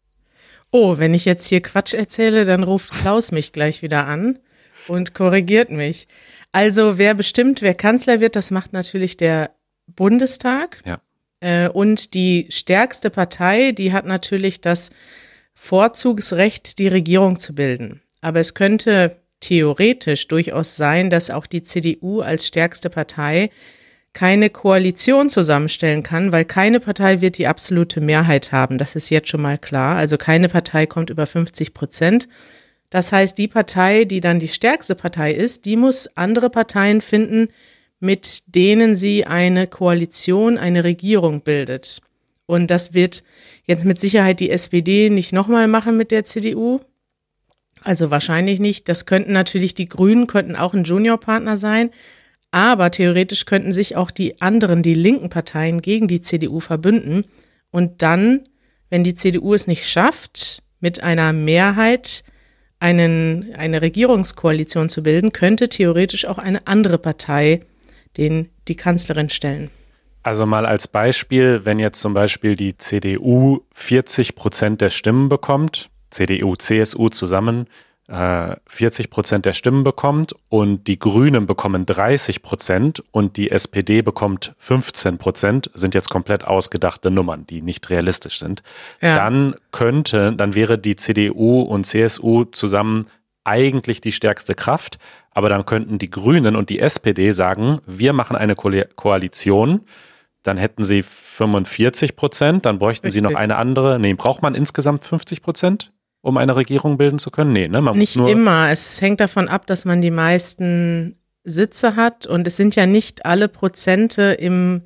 Oh, 0.73 0.99
wenn 0.99 1.15
ich 1.15 1.25
jetzt 1.27 1.47
hier 1.47 1.63
Quatsch 1.63 1.95
erzähle, 1.95 2.45
dann 2.45 2.65
ruft 2.65 2.91
Klaus 2.91 3.31
mich 3.31 3.53
gleich 3.53 3.83
wieder 3.83 4.09
an 4.09 4.41
und 4.89 5.15
korrigiert 5.15 5.71
mich. 5.71 6.09
Also 6.51 6.99
wer 6.99 7.15
bestimmt, 7.15 7.63
wer 7.63 7.75
Kanzler 7.75 8.19
wird, 8.19 8.35
das 8.35 8.51
macht 8.51 8.73
natürlich 8.73 9.17
der 9.17 9.53
Bundestag. 9.87 10.83
Ja. 10.85 10.99
Äh, 11.41 11.69
und 11.69 12.15
die 12.15 12.47
stärkste 12.51 13.11
Partei, 13.11 13.73
die 13.73 13.93
hat 13.93 14.07
natürlich 14.07 14.61
das 14.61 14.91
Vorzugsrecht, 15.55 16.79
die 16.79 16.89
Regierung 16.89 17.39
zu 17.39 17.55
bilden. 17.55 18.01
Aber 18.21 18.41
es 18.41 18.55
könnte 18.55 19.17
theoretisch 19.41 20.29
durchaus 20.29 20.77
sein, 20.77 21.11
dass 21.11 21.31
auch 21.31 21.47
die 21.47 21.63
CDU 21.63 22.21
als 22.21 22.47
stärkste 22.47 22.91
Partei 22.91 23.51
keine 24.13 24.51
Koalition 24.51 25.29
zusammenstellen 25.29 26.03
kann, 26.03 26.33
weil 26.33 26.45
keine 26.45 26.81
Partei 26.81 27.21
wird 27.21 27.39
die 27.39 27.47
absolute 27.47 28.01
Mehrheit 28.01 28.51
haben. 28.53 28.79
Das 28.79 28.97
ist 28.97 29.11
jetzt 29.11 29.29
schon 29.29 29.43
mal 29.43 29.59
klar. 29.59 29.97
Also 29.97 30.17
keine 30.17 30.49
Partei 30.49 30.87
kommt 30.87 31.11
über 31.11 31.27
50 31.27 31.75
Prozent. 31.75 32.29
Das 32.91 33.13
heißt, 33.13 33.37
die 33.37 33.49
Partei, 33.49 34.05
die 34.05 34.21
dann 34.21 34.41
die 34.41 34.49
stärkste 34.49 34.95
Partei 34.95 35.33
ist, 35.33 35.67
die 35.67 35.77
muss 35.77 36.09
andere 36.17 36.51
Parteien 36.51 37.01
finden, 37.01 37.49
mit 38.01 38.55
denen 38.55 38.95
sie 38.95 39.27
eine 39.27 39.67
Koalition, 39.67 40.59
eine 40.59 40.85
Regierung 40.85 41.43
bildet. 41.43 42.01
Und 42.47 42.71
das 42.71 42.95
wird 42.95 43.23
jetzt 43.65 43.85
mit 43.85 43.99
Sicherheit 43.99 44.41
die 44.41 44.51
SPD 44.51 45.11
nicht 45.11 45.33
nochmal 45.33 45.69
machen 45.69 45.97
mit 45.97 46.11
der 46.11 46.25
CDU. 46.25 46.81
Also 47.83 48.11
wahrscheinlich 48.11 48.61
nicht. 48.61 48.89
Das 48.89 49.07
könnten 49.07 49.33
natürlich 49.33 49.75
die 49.75 49.89
Grünen, 49.89 50.27
könnten 50.27 50.57
auch 50.57 50.75
ein 50.75 50.85
Juniorpartner 50.85 51.57
sein. 51.57 51.91
Aber 52.51 52.91
theoretisch 52.91 53.45
könnten 53.45 53.73
sich 53.73 53.97
auch 53.97 54.11
die 54.11 54.41
anderen, 54.41 54.83
die 54.83 54.95
linken 54.95 55.29
Parteien 55.29 55.83
gegen 55.83 56.09
die 56.09 56.23
CDU 56.23 56.61
verbünden. 56.61 57.25
Und 57.71 58.03
dann, 58.03 58.49
wenn 58.89 59.05
die 59.05 59.15
CDU 59.15 59.53
es 59.53 59.67
nicht 59.67 59.87
schafft, 59.87 60.63
mit 60.81 61.03
einer 61.03 61.33
Mehrheit 61.33 62.25
einen, 62.81 63.55
eine 63.57 63.83
Regierungskoalition 63.83 64.89
zu 64.89 65.03
bilden, 65.03 65.33
könnte 65.33 65.69
theoretisch 65.69 66.25
auch 66.27 66.39
eine 66.39 66.67
andere 66.67 66.99
Partei 66.99 67.61
den, 68.19 68.51
die 68.69 68.77
Kanzlerin 68.77 69.29
stellen. 69.29 69.71
Also 70.23 70.45
mal 70.45 70.67
als 70.67 70.89
Beispiel, 70.89 71.65
wenn 71.65 71.79
jetzt 71.79 72.01
zum 72.01 72.13
Beispiel 72.13 72.57
die 72.57 72.77
CDU 72.77 73.61
40 73.73 74.35
Prozent 74.35 74.81
der 74.81 74.91
Stimmen 74.91 75.29
bekommt, 75.29 75.91
CDU, 76.11 76.57
CSU 76.57 77.09
zusammen 77.09 77.67
äh, 78.09 78.57
40 78.67 79.11
Prozent 79.11 79.45
der 79.45 79.53
Stimmen 79.53 79.85
bekommt 79.85 80.35
und 80.49 80.87
die 80.87 80.99
Grünen 80.99 81.47
bekommen 81.47 81.87
30 81.87 82.43
Prozent 82.43 83.03
und 83.11 83.37
die 83.37 83.51
SPD 83.51 84.03
bekommt 84.03 84.55
15 84.59 85.19
Prozent, 85.19 85.71
sind 85.75 85.95
jetzt 85.95 86.09
komplett 86.09 86.47
ausgedachte 86.47 87.11
Nummern, 87.11 87.47
die 87.47 87.63
nicht 87.63 87.91
realistisch 87.91 88.39
sind. 88.39 88.63
Ja. 89.01 89.17
Dann 89.17 89.55
könnte, 89.73 90.33
dann 90.33 90.55
wäre 90.55 90.79
die 90.79 90.97
CDU 90.97 91.61
und 91.61 91.85
CSU 91.85 92.45
zusammen 92.45 93.07
eigentlich 93.45 94.01
die 94.01 94.13
stärkste 94.13 94.55
Kraft, 94.55 94.99
aber 95.39 95.49
dann 95.49 95.65
könnten 95.65 95.99
die 95.99 96.11
Grünen 96.11 96.57
und 96.57 96.69
die 96.69 96.81
SPD 96.81 97.33
sagen, 97.33 97.81
wir 97.87 98.13
machen 98.13 98.37
eine 98.37 98.55
Ko 98.55 98.71
Koalition 98.97 99.81
dann 100.45 100.57
hätten 100.57 100.83
sie 100.83 101.03
45 101.03 102.17
Prozent, 102.17 102.65
dann 102.65 102.79
bräuchten 102.79 103.09
Richtig. 103.09 103.23
sie 103.23 103.29
noch 103.29 103.39
eine 103.39 103.57
andere. 103.57 103.99
Nee, 103.99 104.15
braucht 104.15 104.41
man 104.41 104.55
insgesamt 104.55 105.05
50 105.05 105.43
Prozent? 105.43 105.93
um 106.21 106.37
eine 106.37 106.57
Regierung 106.57 106.99
bilden 106.99 107.19
zu 107.19 107.31
können? 107.31 107.53
Nee, 107.53 107.69
ne? 107.69 107.81
Man 107.81 107.97
nicht 107.97 108.17
immer. 108.17 108.71
Es 108.71 109.01
hängt 109.01 109.21
davon 109.21 109.49
ab, 109.49 109.67
dass 109.67 109.85
man 109.85 110.01
die 110.01 110.11
meisten 110.11 111.17
Sitze 111.45 111.97
hat 111.97 112.27
und 112.27 112.47
es 112.47 112.57
sind 112.57 112.77
ja 112.77 112.87
nicht 112.87 113.25
alle 113.25 113.49
Prozente 113.49 114.23
im, 114.33 114.83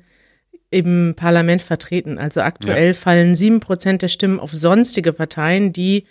im 0.69 1.13
Parlament 1.15 1.61
vertreten. 1.61 2.17
Also 2.17 2.41
aktuell 2.41 2.87
ja. 2.87 2.93
fallen 2.93 3.35
sieben 3.35 3.59
Prozent 3.59 4.01
der 4.01 4.07
Stimmen 4.07 4.39
auf 4.39 4.51
sonstige 4.51 5.11
Parteien, 5.11 5.73
die 5.73 6.05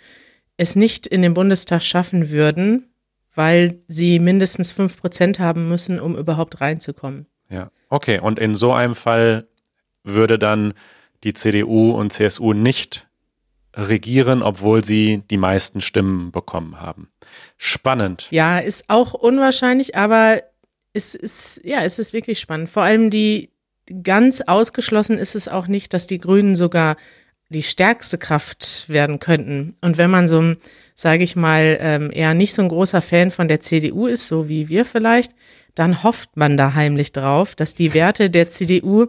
es 0.57 0.75
nicht 0.75 1.07
in 1.07 1.21
den 1.21 1.33
Bundestag 1.33 1.81
schaffen 1.81 2.29
würden, 2.29 2.92
weil 3.35 3.79
sie 3.87 4.19
mindestens 4.19 4.71
fünf 4.71 4.97
Prozent 4.99 5.39
haben 5.39 5.69
müssen, 5.69 5.99
um 5.99 6.17
überhaupt 6.17 6.61
reinzukommen. 6.61 7.25
Ja, 7.49 7.71
okay. 7.89 8.19
Und 8.19 8.39
in 8.39 8.55
so 8.55 8.73
einem 8.73 8.95
Fall 8.95 9.47
würde 10.03 10.37
dann 10.37 10.73
die 11.23 11.33
CDU 11.33 11.91
und 11.91 12.11
CSU 12.11 12.53
nicht 12.53 13.07
regieren, 13.75 14.43
obwohl 14.43 14.83
sie 14.83 15.23
die 15.29 15.37
meisten 15.37 15.81
Stimmen 15.81 16.31
bekommen 16.31 16.79
haben. 16.79 17.09
Spannend. 17.57 18.27
Ja, 18.29 18.59
ist 18.59 18.85
auch 18.87 19.13
unwahrscheinlich, 19.13 19.95
aber 19.95 20.43
es 20.93 21.15
ist, 21.15 21.61
ja, 21.63 21.81
es 21.83 21.97
ist 21.97 22.13
wirklich 22.13 22.39
spannend. 22.39 22.69
Vor 22.69 22.83
allem 22.83 23.09
die, 23.09 23.49
ganz 24.03 24.41
ausgeschlossen 24.41 25.17
ist 25.17 25.35
es 25.35 25.47
auch 25.47 25.67
nicht, 25.67 25.93
dass 25.93 26.07
die 26.07 26.17
Grünen 26.17 26.55
sogar 26.55 26.95
die 27.53 27.63
stärkste 27.63 28.17
Kraft 28.17 28.85
werden 28.89 29.19
könnten. 29.19 29.77
Und 29.79 29.97
wenn 29.97 30.11
man 30.11 30.27
so, 30.27 30.55
sage 30.95 31.23
ich 31.23 31.37
mal, 31.37 31.77
ähm, 31.79 32.11
eher 32.13 32.33
nicht 32.33 32.53
so 32.53 32.61
ein 32.61 32.67
großer 32.67 33.01
Fan 33.01 33.31
von 33.31 33.47
der 33.47 33.61
CDU 33.61 34.07
ist, 34.07 34.27
so 34.27 34.49
wie 34.49 34.67
wir 34.67 34.83
vielleicht, 34.83 35.33
dann 35.75 36.03
hofft 36.03 36.35
man 36.35 36.57
da 36.57 36.73
heimlich 36.73 37.13
drauf, 37.13 37.55
dass 37.55 37.73
die 37.73 37.93
Werte 37.93 38.29
der 38.29 38.49
CDU 38.49 39.07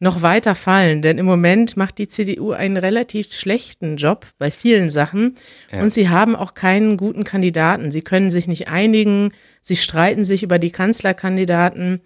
noch 0.00 0.22
weiter 0.22 0.54
fallen. 0.54 1.02
Denn 1.02 1.18
im 1.18 1.26
Moment 1.26 1.76
macht 1.76 1.98
die 1.98 2.08
CDU 2.08 2.52
einen 2.52 2.78
relativ 2.78 3.32
schlechten 3.32 3.96
Job 3.96 4.26
bei 4.38 4.50
vielen 4.50 4.88
Sachen 4.88 5.36
ja. 5.70 5.82
und 5.82 5.92
sie 5.92 6.08
haben 6.08 6.34
auch 6.34 6.54
keinen 6.54 6.96
guten 6.96 7.24
Kandidaten. 7.24 7.90
Sie 7.90 8.00
können 8.00 8.30
sich 8.30 8.48
nicht 8.48 8.68
einigen, 8.68 9.32
sie 9.60 9.76
streiten 9.76 10.24
sich 10.24 10.42
über 10.42 10.58
die 10.58 10.70
Kanzlerkandidaten, 10.70 12.00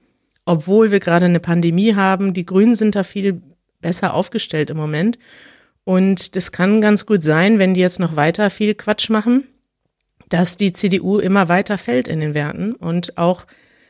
obwohl 0.44 0.90
wir 0.90 1.00
gerade 1.00 1.26
eine 1.26 1.40
Pandemie 1.40 1.94
haben. 1.94 2.34
Die 2.34 2.44
Grünen 2.44 2.74
sind 2.74 2.96
da 2.96 3.04
viel 3.04 3.40
besser 3.80 4.12
aufgestellt 4.12 4.70
im 4.70 4.76
Moment. 4.76 5.18
Und 5.84 6.34
das 6.36 6.50
kann 6.50 6.80
ganz 6.80 7.06
gut 7.06 7.22
sein, 7.22 7.58
wenn 7.58 7.74
die 7.74 7.80
jetzt 7.80 8.00
noch 8.00 8.16
weiter 8.16 8.50
viel 8.50 8.74
Quatsch 8.74 9.10
machen, 9.10 9.46
dass 10.28 10.56
die 10.56 10.72
CDU 10.72 11.18
immer 11.18 11.48
weiter 11.48 11.78
fällt 11.78 12.08
in 12.08 12.20
den 12.20 12.34
Werten 12.34 12.72
und 12.72 13.18
auch, 13.18 13.44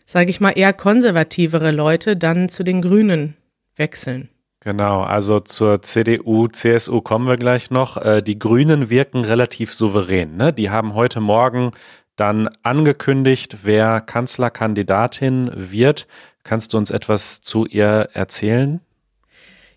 sage 0.05 0.31
ich 0.31 0.41
mal, 0.41 0.51
eher 0.51 0.73
konservativere 0.73 1.71
Leute 1.71 2.17
dann 2.17 2.49
zu 2.49 2.65
den 2.65 2.83
Grünen 2.83 3.37
wechseln. 3.77 4.29
Genau, 4.61 5.03
also 5.03 5.41
zur 5.41 5.83
CDU, 5.83 6.49
CSU 6.49 7.03
kommen 7.03 7.29
wir 7.29 7.37
gleich 7.37 7.71
noch. 7.71 7.99
Äh, 7.99 8.23
die 8.23 8.39
Grünen 8.39 8.89
wirken 8.89 9.21
relativ 9.21 9.75
souverän. 9.75 10.37
Ne? 10.37 10.55
Die 10.55 10.71
haben 10.71 10.95
heute 10.95 11.21
Morgen 11.21 11.73
dann 12.17 12.49
angekündigt, 12.63 13.59
wer 13.65 14.01
Kanzlerkandidatin 14.01 15.51
wird. 15.55 16.07
Kannst 16.45 16.73
du 16.73 16.79
uns 16.79 16.91
etwas 16.91 17.43
zu 17.43 17.67
ihr 17.67 18.09
erzählen? 18.15 18.81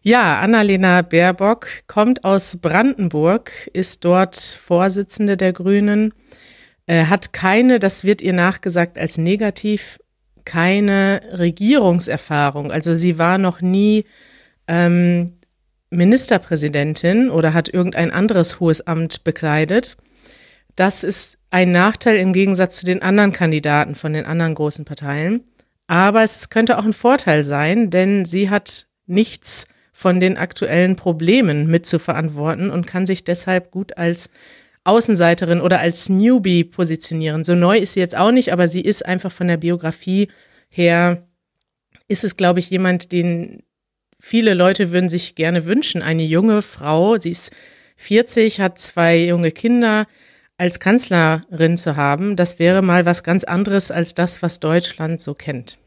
Ja, 0.07 0.39
Annalena 0.39 1.01
Baerbock 1.01 1.67
kommt 1.87 2.23
aus 2.23 2.59
Brandenburg, 2.61 3.51
ist 3.73 4.05
dort 4.05 4.37
Vorsitzende 4.37 5.35
der 5.35 5.51
Grünen, 5.51 6.13
äh, 6.85 7.07
hat 7.07 7.33
keine, 7.33 7.77
das 7.77 8.05
wird 8.05 8.21
ihr 8.21 8.31
nachgesagt 8.31 8.97
als 8.97 9.17
negativ 9.17 9.99
keine 10.45 11.19
Regierungserfahrung. 11.33 12.71
Also 12.71 12.95
sie 12.95 13.19
war 13.19 13.37
noch 13.37 13.59
nie 13.59 14.05
ähm, 14.69 15.33
Ministerpräsidentin 15.89 17.29
oder 17.29 17.53
hat 17.53 17.67
irgendein 17.67 18.11
anderes 18.11 18.61
hohes 18.61 18.87
Amt 18.87 19.25
bekleidet. 19.25 19.97
Das 20.77 21.03
ist 21.03 21.37
ein 21.49 21.73
Nachteil 21.73 22.15
im 22.15 22.31
Gegensatz 22.31 22.77
zu 22.77 22.85
den 22.85 23.01
anderen 23.01 23.33
Kandidaten 23.33 23.93
von 23.93 24.13
den 24.13 24.25
anderen 24.25 24.55
großen 24.55 24.85
Parteien. 24.85 25.43
Aber 25.87 26.23
es 26.23 26.47
könnte 26.47 26.77
auch 26.77 26.85
ein 26.85 26.93
Vorteil 26.93 27.43
sein, 27.43 27.89
denn 27.89 28.23
sie 28.23 28.49
hat 28.49 28.87
nichts 29.05 29.67
von 29.97 30.19
den 30.19 30.37
aktuellen 30.37 30.95
Problemen 30.95 31.71
mitzuverantworten 31.71 32.69
und 32.69 32.85
kann 32.85 33.07
sich 33.07 33.23
deshalb 33.23 33.71
gut 33.71 33.97
als 33.97 34.29
Außenseiterin 34.83 35.59
oder 35.59 35.79
als 35.79 36.07
Newbie 36.07 36.65
positionieren. 36.65 37.43
So 37.43 37.55
neu 37.55 37.79
ist 37.79 37.93
sie 37.93 37.99
jetzt 37.99 38.15
auch 38.15 38.29
nicht, 38.29 38.53
aber 38.53 38.67
sie 38.67 38.81
ist 38.81 39.03
einfach 39.03 39.31
von 39.31 39.47
der 39.47 39.57
Biografie 39.57 40.27
her, 40.69 41.27
ist 42.07 42.23
es, 42.23 42.37
glaube 42.37 42.59
ich, 42.59 42.69
jemand, 42.69 43.11
den 43.11 43.63
viele 44.19 44.53
Leute 44.53 44.91
würden 44.91 45.09
sich 45.09 45.33
gerne 45.33 45.65
wünschen. 45.65 46.03
Eine 46.03 46.25
junge 46.25 46.61
Frau, 46.61 47.17
sie 47.17 47.31
ist 47.31 47.51
40, 47.95 48.61
hat 48.61 48.77
zwei 48.77 49.17
junge 49.17 49.49
Kinder, 49.49 50.05
als 50.57 50.79
Kanzlerin 50.79 51.75
zu 51.75 51.95
haben, 51.95 52.35
das 52.35 52.59
wäre 52.59 52.83
mal 52.83 53.07
was 53.07 53.23
ganz 53.23 53.43
anderes 53.43 53.89
als 53.89 54.13
das, 54.13 54.43
was 54.43 54.59
Deutschland 54.59 55.21
so 55.21 55.33
kennt. 55.33 55.79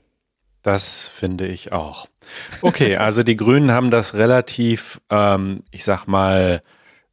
Das 0.62 1.08
finde 1.08 1.46
ich 1.46 1.72
auch. 1.72 2.06
Okay, 2.62 2.96
also 2.96 3.22
die 3.22 3.36
Grünen 3.36 3.72
haben 3.72 3.90
das 3.90 4.14
relativ, 4.14 5.00
ähm, 5.10 5.64
ich 5.70 5.84
sag 5.84 6.06
mal, 6.06 6.62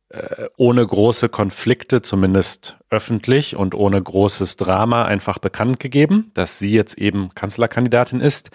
äh, 0.10 0.48
ohne 0.58 0.86
große 0.86 1.30
Konflikte, 1.30 2.02
zumindest 2.02 2.78
öffentlich 2.90 3.56
und 3.56 3.76
ohne 3.76 4.02
großes 4.02 4.58
Drama 4.58 5.06
einfach 5.06 5.38
bekannt 5.38 5.80
gegeben, 5.80 6.32
dass 6.34 6.60
sie 6.60 6.70
jetzt 6.70 6.98
eben 6.98 7.30
Kanzlerkandidatin 7.36 8.22
ist. 8.22 8.52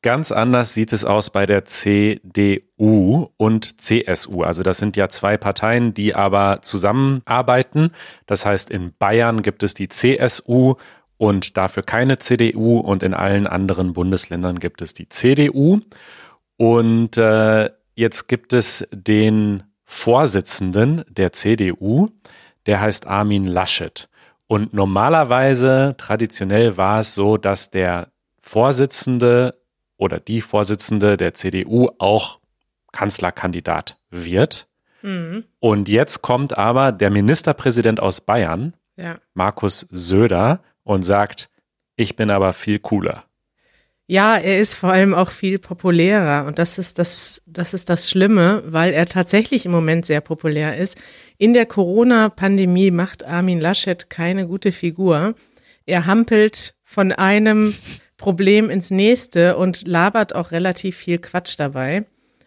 Ganz 0.00 0.32
anders 0.32 0.74
sieht 0.74 0.92
es 0.92 1.04
aus 1.04 1.30
bei 1.30 1.46
der 1.46 1.64
CDU 1.64 3.28
und 3.38 3.80
CSU. 3.80 4.42
Also 4.42 4.62
das 4.62 4.76
sind 4.76 4.98
ja 4.98 5.08
zwei 5.08 5.38
Parteien, 5.38 5.94
die 5.94 6.14
aber 6.14 6.60
zusammenarbeiten. 6.60 7.90
Das 8.26 8.44
heißt, 8.44 8.70
in 8.70 8.92
Bayern 8.98 9.40
gibt 9.40 9.62
es 9.62 9.72
die 9.72 9.88
CSU 9.88 10.74
und 11.16 11.56
dafür 11.56 11.82
keine 11.82 12.18
CDU 12.18 12.78
und 12.78 13.02
in 13.02 13.14
allen 13.14 13.46
anderen 13.46 13.92
Bundesländern 13.92 14.58
gibt 14.58 14.82
es 14.82 14.94
die 14.94 15.08
CDU. 15.08 15.80
Und 16.56 17.16
äh, 17.16 17.70
jetzt 17.94 18.28
gibt 18.28 18.52
es 18.52 18.86
den 18.92 19.64
Vorsitzenden 19.84 21.04
der 21.08 21.32
CDU, 21.32 22.08
der 22.66 22.80
heißt 22.80 23.06
Armin 23.06 23.44
Laschet. 23.44 24.08
Und 24.46 24.74
normalerweise, 24.74 25.94
traditionell 25.98 26.76
war 26.76 27.00
es 27.00 27.14
so, 27.14 27.36
dass 27.36 27.70
der 27.70 28.08
Vorsitzende 28.40 29.60
oder 29.96 30.20
die 30.20 30.40
Vorsitzende 30.40 31.16
der 31.16 31.34
CDU 31.34 31.88
auch 31.98 32.40
Kanzlerkandidat 32.92 33.98
wird. 34.10 34.68
Mhm. 35.02 35.44
Und 35.60 35.88
jetzt 35.88 36.22
kommt 36.22 36.56
aber 36.56 36.92
der 36.92 37.10
Ministerpräsident 37.10 38.00
aus 38.00 38.20
Bayern, 38.20 38.74
ja. 38.96 39.18
Markus 39.34 39.86
Söder, 39.90 40.60
und 40.84 41.02
sagt, 41.02 41.50
ich 41.96 42.16
bin 42.16 42.30
aber 42.30 42.52
viel 42.52 42.78
cooler. 42.78 43.24
Ja, 44.06 44.36
er 44.36 44.60
ist 44.60 44.74
vor 44.74 44.90
allem 44.92 45.14
auch 45.14 45.30
viel 45.30 45.58
populärer 45.58 46.44
und 46.46 46.58
das 46.58 46.76
ist 46.76 46.98
das, 46.98 47.40
das 47.46 47.72
ist 47.72 47.88
das 47.88 48.10
Schlimme, 48.10 48.62
weil 48.66 48.92
er 48.92 49.06
tatsächlich 49.06 49.64
im 49.64 49.72
Moment 49.72 50.04
sehr 50.04 50.20
populär 50.20 50.76
ist. 50.76 50.98
In 51.38 51.54
der 51.54 51.64
Corona-Pandemie 51.64 52.90
macht 52.90 53.24
Armin 53.24 53.60
Laschet 53.60 54.10
keine 54.10 54.46
gute 54.46 54.72
Figur. 54.72 55.34
Er 55.86 56.04
hampelt 56.04 56.74
von 56.82 57.12
einem 57.12 57.74
Problem 58.18 58.68
ins 58.68 58.90
nächste 58.90 59.56
und 59.56 59.86
labert 59.88 60.34
auch 60.34 60.50
relativ 60.50 60.96
viel 60.96 61.18
Quatsch 61.18 61.54
dabei. 61.58 62.04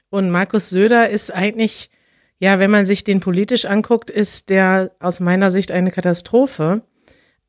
Und 0.10 0.30
Markus 0.30 0.70
Söder 0.70 1.10
ist 1.10 1.34
eigentlich, 1.34 1.90
ja, 2.40 2.60
wenn 2.60 2.72
man 2.72 2.86
sich 2.86 3.04
den 3.04 3.20
politisch 3.20 3.66
anguckt, 3.66 4.12
ist 4.12 4.50
der 4.50 4.92
aus 5.00 5.20
meiner 5.20 5.50
Sicht 5.50 5.72
eine 5.72 5.92
Katastrophe 5.92 6.84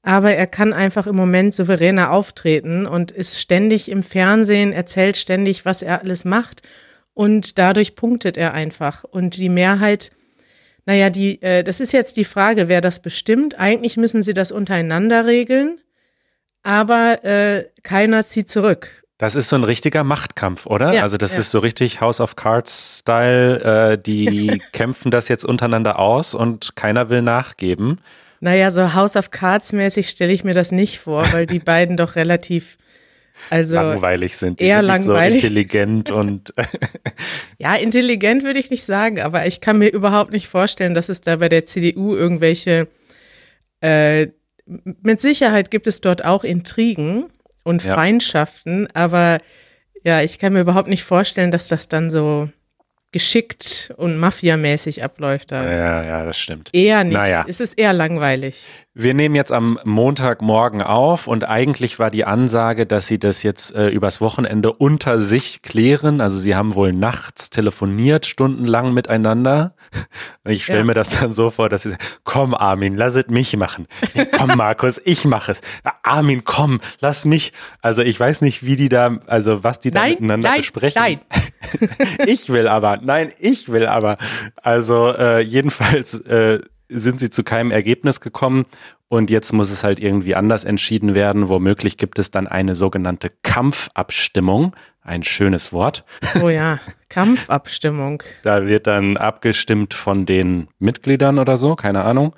aber 0.08 0.32
er 0.32 0.46
kann 0.46 0.72
einfach 0.72 1.06
im 1.06 1.16
Moment 1.16 1.54
souveräner 1.54 2.10
auftreten 2.12 2.86
und 2.86 3.10
ist 3.10 3.38
ständig 3.38 3.90
im 3.90 4.02
Fernsehen, 4.02 4.72
erzählt 4.72 5.18
ständig, 5.18 5.66
was 5.66 5.82
er 5.82 6.00
alles 6.00 6.24
macht 6.24 6.62
und 7.12 7.58
dadurch 7.58 7.94
punktet 7.94 8.38
er 8.38 8.54
einfach. 8.54 9.04
Und 9.04 9.36
die 9.36 9.50
Mehrheit, 9.50 10.12
naja, 10.86 11.10
die, 11.10 11.42
äh, 11.42 11.62
das 11.62 11.78
ist 11.78 11.92
jetzt 11.92 12.16
die 12.16 12.24
Frage, 12.24 12.68
wer 12.68 12.80
das 12.80 13.02
bestimmt. 13.02 13.58
Eigentlich 13.58 13.98
müssen 13.98 14.22
sie 14.22 14.32
das 14.32 14.50
untereinander 14.50 15.26
regeln, 15.26 15.78
aber 16.62 17.22
äh, 17.22 17.66
keiner 17.82 18.24
zieht 18.24 18.48
zurück. 18.48 18.88
Das 19.18 19.34
ist 19.34 19.50
so 19.50 19.56
ein 19.56 19.64
richtiger 19.64 20.04
Machtkampf, 20.04 20.64
oder? 20.64 20.94
Ja, 20.94 21.02
also 21.02 21.18
das 21.18 21.34
ja. 21.34 21.40
ist 21.40 21.50
so 21.50 21.58
richtig 21.58 22.00
House 22.00 22.22
of 22.22 22.34
Cards-Style. 22.34 23.92
Äh, 23.92 23.98
die 23.98 24.62
kämpfen 24.72 25.10
das 25.10 25.28
jetzt 25.28 25.44
untereinander 25.44 25.98
aus 25.98 26.34
und 26.34 26.76
keiner 26.76 27.10
will 27.10 27.20
nachgeben. 27.20 28.00
Naja, 28.40 28.70
so 28.70 28.94
House 28.94 29.16
of 29.16 29.30
Cards 29.30 29.72
mäßig 29.72 30.08
stelle 30.08 30.32
ich 30.32 30.44
mir 30.44 30.54
das 30.54 30.70
nicht 30.70 30.98
vor, 30.98 31.24
weil 31.32 31.46
die 31.46 31.58
beiden 31.58 31.96
doch 31.96 32.16
relativ 32.16 32.78
also 33.50 33.76
langweilig 33.76 34.36
sind. 34.36 34.60
Die 34.60 34.64
eher 34.64 34.78
sind 34.78 34.86
langweilig. 34.86 35.40
So 35.40 35.46
intelligent 35.46 36.10
und 36.10 36.52
ja, 37.58 37.74
intelligent 37.74 38.44
würde 38.44 38.58
ich 38.58 38.70
nicht 38.70 38.84
sagen, 38.84 39.20
aber 39.20 39.46
ich 39.46 39.60
kann 39.60 39.78
mir 39.78 39.88
überhaupt 39.88 40.32
nicht 40.32 40.48
vorstellen, 40.48 40.94
dass 40.94 41.08
es 41.08 41.20
da 41.20 41.36
bei 41.36 41.48
der 41.48 41.66
CDU 41.66 42.14
irgendwelche 42.14 42.88
äh, 43.80 44.28
mit 44.66 45.20
Sicherheit 45.20 45.70
gibt 45.70 45.86
es 45.86 46.00
dort 46.00 46.24
auch 46.24 46.44
Intrigen 46.44 47.30
und 47.64 47.82
ja. 47.84 47.94
Feindschaften, 47.94 48.88
aber 48.92 49.38
ja, 50.04 50.22
ich 50.22 50.38
kann 50.38 50.52
mir 50.52 50.60
überhaupt 50.60 50.88
nicht 50.88 51.04
vorstellen, 51.04 51.50
dass 51.50 51.68
das 51.68 51.88
dann 51.88 52.10
so 52.10 52.50
geschickt 53.12 53.92
und 53.96 54.18
mafiamäßig 54.18 55.02
abläuft 55.02 55.52
da. 55.52 55.64
Ja, 55.64 56.02
ja, 56.04 56.24
das 56.24 56.38
stimmt. 56.38 56.70
Eher 56.72 57.04
nicht. 57.04 57.14
Naja. 57.14 57.44
Es 57.48 57.60
ist 57.60 57.78
eher 57.78 57.92
langweilig. 57.92 58.64
Wir 59.00 59.14
nehmen 59.14 59.36
jetzt 59.36 59.52
am 59.52 59.78
Montagmorgen 59.84 60.82
auf 60.82 61.28
und 61.28 61.44
eigentlich 61.44 62.00
war 62.00 62.10
die 62.10 62.24
Ansage, 62.24 62.84
dass 62.84 63.06
sie 63.06 63.20
das 63.20 63.44
jetzt 63.44 63.72
äh, 63.76 63.90
übers 63.90 64.20
Wochenende 64.20 64.72
unter 64.72 65.20
sich 65.20 65.62
klären. 65.62 66.20
Also 66.20 66.36
sie 66.36 66.56
haben 66.56 66.74
wohl 66.74 66.92
nachts 66.92 67.48
telefoniert, 67.48 68.26
stundenlang 68.26 68.92
miteinander. 68.92 69.76
Ich 70.44 70.64
stelle 70.64 70.80
ja. 70.80 70.84
mir 70.86 70.94
das 70.94 71.20
dann 71.20 71.32
so 71.32 71.50
vor, 71.50 71.68
dass 71.68 71.84
sie 71.84 71.90
sagen, 71.90 72.02
komm 72.24 72.54
Armin, 72.54 72.96
lass 72.96 73.14
es 73.14 73.28
mich 73.28 73.56
machen. 73.56 73.86
Ja, 74.14 74.24
komm 74.24 74.56
Markus, 74.56 75.00
ich 75.04 75.24
mache 75.24 75.52
es. 75.52 75.60
Armin, 76.02 76.42
komm, 76.42 76.80
lass 76.98 77.24
mich. 77.24 77.52
Also 77.80 78.02
ich 78.02 78.18
weiß 78.18 78.42
nicht, 78.42 78.64
wie 78.64 78.74
die 78.74 78.88
da, 78.88 79.20
also 79.28 79.62
was 79.62 79.78
die 79.78 79.92
da 79.92 80.00
nein, 80.00 80.10
miteinander 80.14 80.48
nein, 80.48 80.58
besprechen. 80.58 81.00
Nein. 81.00 81.20
ich 82.26 82.48
will 82.48 82.66
aber, 82.66 82.98
nein, 83.00 83.30
ich 83.38 83.68
will 83.68 83.86
aber. 83.86 84.16
Also 84.56 85.14
äh, 85.16 85.38
jedenfalls 85.38 86.18
äh, 86.22 86.58
sind 86.88 87.20
sie 87.20 87.30
zu 87.30 87.44
keinem 87.44 87.70
Ergebnis 87.70 88.20
gekommen 88.20 88.64
und 89.08 89.30
jetzt 89.30 89.52
muss 89.52 89.70
es 89.70 89.84
halt 89.84 90.00
irgendwie 90.00 90.34
anders 90.34 90.64
entschieden 90.64 91.14
werden. 91.14 91.48
Womöglich 91.48 91.96
gibt 91.96 92.18
es 92.18 92.30
dann 92.30 92.46
eine 92.46 92.74
sogenannte 92.74 93.30
Kampfabstimmung. 93.42 94.76
Ein 95.00 95.22
schönes 95.22 95.72
Wort. 95.72 96.04
Oh 96.42 96.50
ja, 96.50 96.80
Kampfabstimmung. 97.08 98.22
da 98.42 98.66
wird 98.66 98.86
dann 98.86 99.16
abgestimmt 99.16 99.94
von 99.94 100.26
den 100.26 100.68
Mitgliedern 100.78 101.38
oder 101.38 101.56
so, 101.56 101.74
keine 101.74 102.04
Ahnung. 102.04 102.36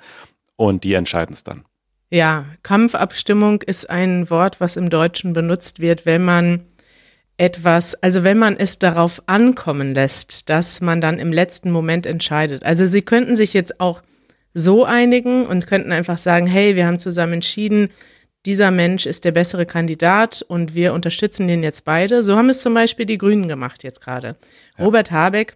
Und 0.55 0.85
die 0.85 0.93
entscheiden 0.93 1.33
es 1.33 1.43
dann. 1.43 1.65
Ja, 2.09 2.45
Kampfabstimmung 2.63 3.61
ist 3.61 3.89
ein 3.89 4.29
Wort, 4.29 4.61
was 4.61 4.77
im 4.77 4.89
Deutschen 4.89 5.33
benutzt 5.33 5.79
wird, 5.79 6.05
wenn 6.05 6.23
man 6.23 6.65
etwas, 7.37 7.95
also 7.95 8.23
wenn 8.23 8.37
man 8.37 8.55
es 8.55 8.79
darauf 8.79 9.21
ankommen 9.25 9.93
lässt, 9.93 10.49
dass 10.49 10.79
man 10.79 11.01
dann 11.01 11.19
im 11.19 11.33
letzten 11.33 11.71
Moment 11.71 12.05
entscheidet. 12.05 12.63
Also 12.63 12.85
Sie 12.85 13.01
könnten 13.01 13.35
sich 13.35 13.53
jetzt 13.53 13.79
auch 13.79 14.01
so 14.53 14.85
einigen 14.85 15.45
und 15.45 15.67
könnten 15.67 15.91
einfach 15.91 16.17
sagen, 16.17 16.47
hey, 16.47 16.75
wir 16.75 16.85
haben 16.85 16.99
zusammen 16.99 17.33
entschieden, 17.33 17.89
dieser 18.45 18.71
Mensch 18.71 19.05
ist 19.05 19.23
der 19.23 19.31
bessere 19.31 19.65
Kandidat 19.65 20.43
und 20.47 20.73
wir 20.73 20.93
unterstützen 20.93 21.47
den 21.47 21.61
jetzt 21.61 21.85
beide. 21.85 22.23
So 22.23 22.35
haben 22.37 22.49
es 22.49 22.61
zum 22.61 22.73
Beispiel 22.73 23.05
die 23.05 23.19
Grünen 23.19 23.47
gemacht 23.47 23.83
jetzt 23.83 24.01
gerade. 24.01 24.35
Ja. 24.77 24.85
Robert 24.85 25.11
Habeck 25.11 25.55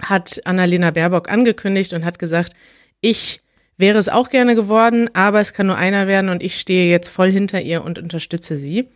hat 0.00 0.40
Annalena 0.44 0.90
Baerbock 0.92 1.30
angekündigt 1.30 1.92
und 1.94 2.04
hat 2.04 2.18
gesagt, 2.18 2.52
ich 3.00 3.40
wäre 3.76 3.98
es 3.98 4.08
auch 4.08 4.30
gerne 4.30 4.54
geworden, 4.54 5.10
aber 5.14 5.40
es 5.40 5.52
kann 5.52 5.66
nur 5.66 5.76
einer 5.76 6.06
werden 6.06 6.30
und 6.30 6.42
ich 6.42 6.58
stehe 6.60 6.90
jetzt 6.90 7.08
voll 7.08 7.30
hinter 7.30 7.60
ihr 7.60 7.84
und 7.84 7.98
unterstütze 7.98 8.56
sie. 8.56 8.88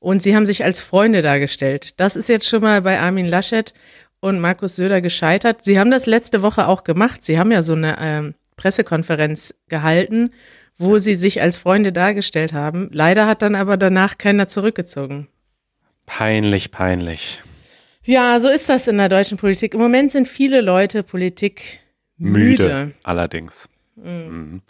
Und 0.00 0.22
sie 0.22 0.34
haben 0.34 0.46
sich 0.46 0.64
als 0.64 0.80
Freunde 0.80 1.22
dargestellt. 1.22 1.94
Das 1.98 2.14
ist 2.14 2.28
jetzt 2.28 2.46
schon 2.46 2.62
mal 2.62 2.82
bei 2.82 3.00
Armin 3.00 3.26
Laschet 3.26 3.72
und 4.20 4.40
Markus 4.40 4.76
Söder 4.76 5.00
gescheitert. 5.00 5.64
Sie 5.64 5.78
haben 5.78 5.90
das 5.90 6.06
letzte 6.06 6.42
Woche 6.42 6.68
auch 6.68 6.84
gemacht. 6.84 7.24
Sie 7.24 7.38
haben 7.38 7.50
ja 7.50 7.62
so 7.62 7.72
eine 7.72 7.96
ähm, 8.00 8.34
Pressekonferenz 8.58 9.54
gehalten, 9.68 10.32
wo 10.76 10.98
sie 10.98 11.14
sich 11.14 11.40
als 11.40 11.56
Freunde 11.56 11.92
dargestellt 11.92 12.52
haben. 12.52 12.90
Leider 12.92 13.26
hat 13.26 13.40
dann 13.40 13.54
aber 13.54 13.78
danach 13.78 14.18
keiner 14.18 14.48
zurückgezogen. 14.48 15.28
Peinlich, 16.04 16.70
peinlich. 16.70 17.42
Ja, 18.04 18.38
so 18.40 18.48
ist 18.48 18.68
das 18.68 18.86
in 18.86 18.98
der 18.98 19.08
deutschen 19.08 19.38
Politik. 19.38 19.74
Im 19.74 19.80
Moment 19.80 20.10
sind 20.10 20.28
viele 20.28 20.60
Leute 20.60 21.02
Politik 21.02 21.80
müde. 22.16 22.62
müde 22.62 22.92
allerdings. 23.02 23.68
Mhm. 23.96 24.60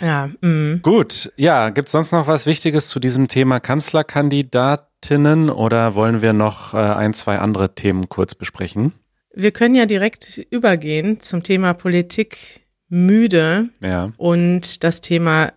Ja. 0.00 0.30
Mhm. 0.40 0.80
Gut, 0.82 1.32
ja, 1.36 1.70
gibt 1.70 1.88
es 1.88 1.92
sonst 1.92 2.12
noch 2.12 2.26
was 2.26 2.46
Wichtiges 2.46 2.88
zu 2.88 3.00
diesem 3.00 3.28
Thema 3.28 3.60
Kanzlerkandidatinnen 3.60 5.50
oder 5.50 5.94
wollen 5.94 6.22
wir 6.22 6.32
noch 6.32 6.74
äh, 6.74 6.78
ein, 6.78 7.14
zwei 7.14 7.38
andere 7.38 7.74
Themen 7.74 8.08
kurz 8.08 8.34
besprechen? 8.34 8.92
Wir 9.32 9.50
können 9.50 9.74
ja 9.74 9.86
direkt 9.86 10.38
übergehen 10.50 11.20
zum 11.20 11.42
Thema 11.42 11.72
Politik 11.74 12.60
müde 12.88 13.68
ja. 13.80 14.12
und 14.16 14.84
das 14.84 15.00
Thema 15.00 15.52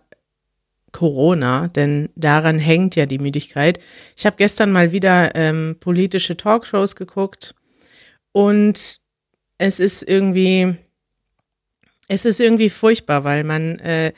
Corona, 0.92 1.68
denn 1.68 2.08
daran 2.16 2.58
hängt 2.58 2.96
ja 2.96 3.06
die 3.06 3.18
Müdigkeit. 3.18 3.78
Ich 4.16 4.26
habe 4.26 4.36
gestern 4.36 4.72
mal 4.72 4.92
wieder 4.92 5.34
ähm, 5.34 5.76
politische 5.80 6.36
Talkshows 6.36 6.96
geguckt 6.96 7.54
und 8.32 9.00
es 9.58 9.80
ist 9.80 10.02
irgendwie, 10.02 10.74
es 12.08 12.24
ist 12.24 12.40
irgendwie 12.40 12.70
furchtbar, 12.70 13.24
weil 13.24 13.44
man, 13.44 13.78
äh, 13.80 14.12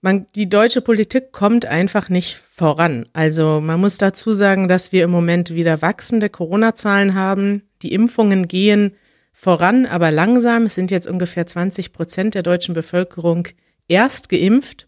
man, 0.00 0.26
die 0.34 0.48
deutsche 0.48 0.80
Politik 0.80 1.32
kommt 1.32 1.66
einfach 1.66 2.08
nicht 2.08 2.36
voran. 2.36 3.08
Also 3.12 3.60
man 3.60 3.80
muss 3.80 3.98
dazu 3.98 4.32
sagen, 4.32 4.68
dass 4.68 4.92
wir 4.92 5.04
im 5.04 5.10
Moment 5.10 5.54
wieder 5.54 5.82
wachsende 5.82 6.30
Corona-Zahlen 6.30 7.14
haben. 7.14 7.62
Die 7.82 7.92
Impfungen 7.92 8.48
gehen 8.48 8.96
voran, 9.40 9.86
aber 9.86 10.10
langsam. 10.10 10.66
Es 10.66 10.74
sind 10.74 10.90
jetzt 10.90 11.06
ungefähr 11.06 11.46
20 11.46 11.94
Prozent 11.94 12.34
der 12.34 12.42
deutschen 12.42 12.74
Bevölkerung 12.74 13.48
erst 13.88 14.28
geimpft. 14.28 14.86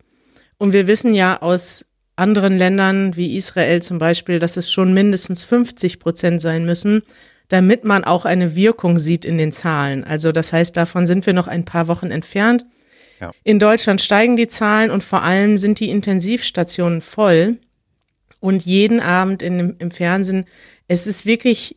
Und 0.58 0.74
wir 0.74 0.86
wissen 0.86 1.14
ja 1.14 1.40
aus 1.40 1.86
anderen 2.16 2.58
Ländern 2.58 3.16
wie 3.16 3.38
Israel 3.38 3.80
zum 3.80 3.96
Beispiel, 3.96 4.38
dass 4.38 4.58
es 4.58 4.70
schon 4.70 4.92
mindestens 4.92 5.42
50 5.42 5.98
Prozent 5.98 6.42
sein 6.42 6.66
müssen, 6.66 7.02
damit 7.48 7.84
man 7.84 8.04
auch 8.04 8.26
eine 8.26 8.54
Wirkung 8.54 8.98
sieht 8.98 9.24
in 9.24 9.38
den 9.38 9.52
Zahlen. 9.52 10.04
Also 10.04 10.32
das 10.32 10.52
heißt, 10.52 10.76
davon 10.76 11.06
sind 11.06 11.24
wir 11.24 11.32
noch 11.32 11.48
ein 11.48 11.64
paar 11.64 11.88
Wochen 11.88 12.10
entfernt. 12.10 12.66
Ja. 13.20 13.30
In 13.44 13.58
Deutschland 13.58 14.02
steigen 14.02 14.36
die 14.36 14.48
Zahlen 14.48 14.90
und 14.90 15.02
vor 15.02 15.22
allem 15.22 15.56
sind 15.56 15.80
die 15.80 15.88
Intensivstationen 15.88 17.00
voll. 17.00 17.56
Und 18.38 18.66
jeden 18.66 19.00
Abend 19.00 19.42
in, 19.42 19.76
im 19.78 19.90
Fernsehen, 19.90 20.44
es 20.88 21.06
ist 21.06 21.24
wirklich 21.24 21.76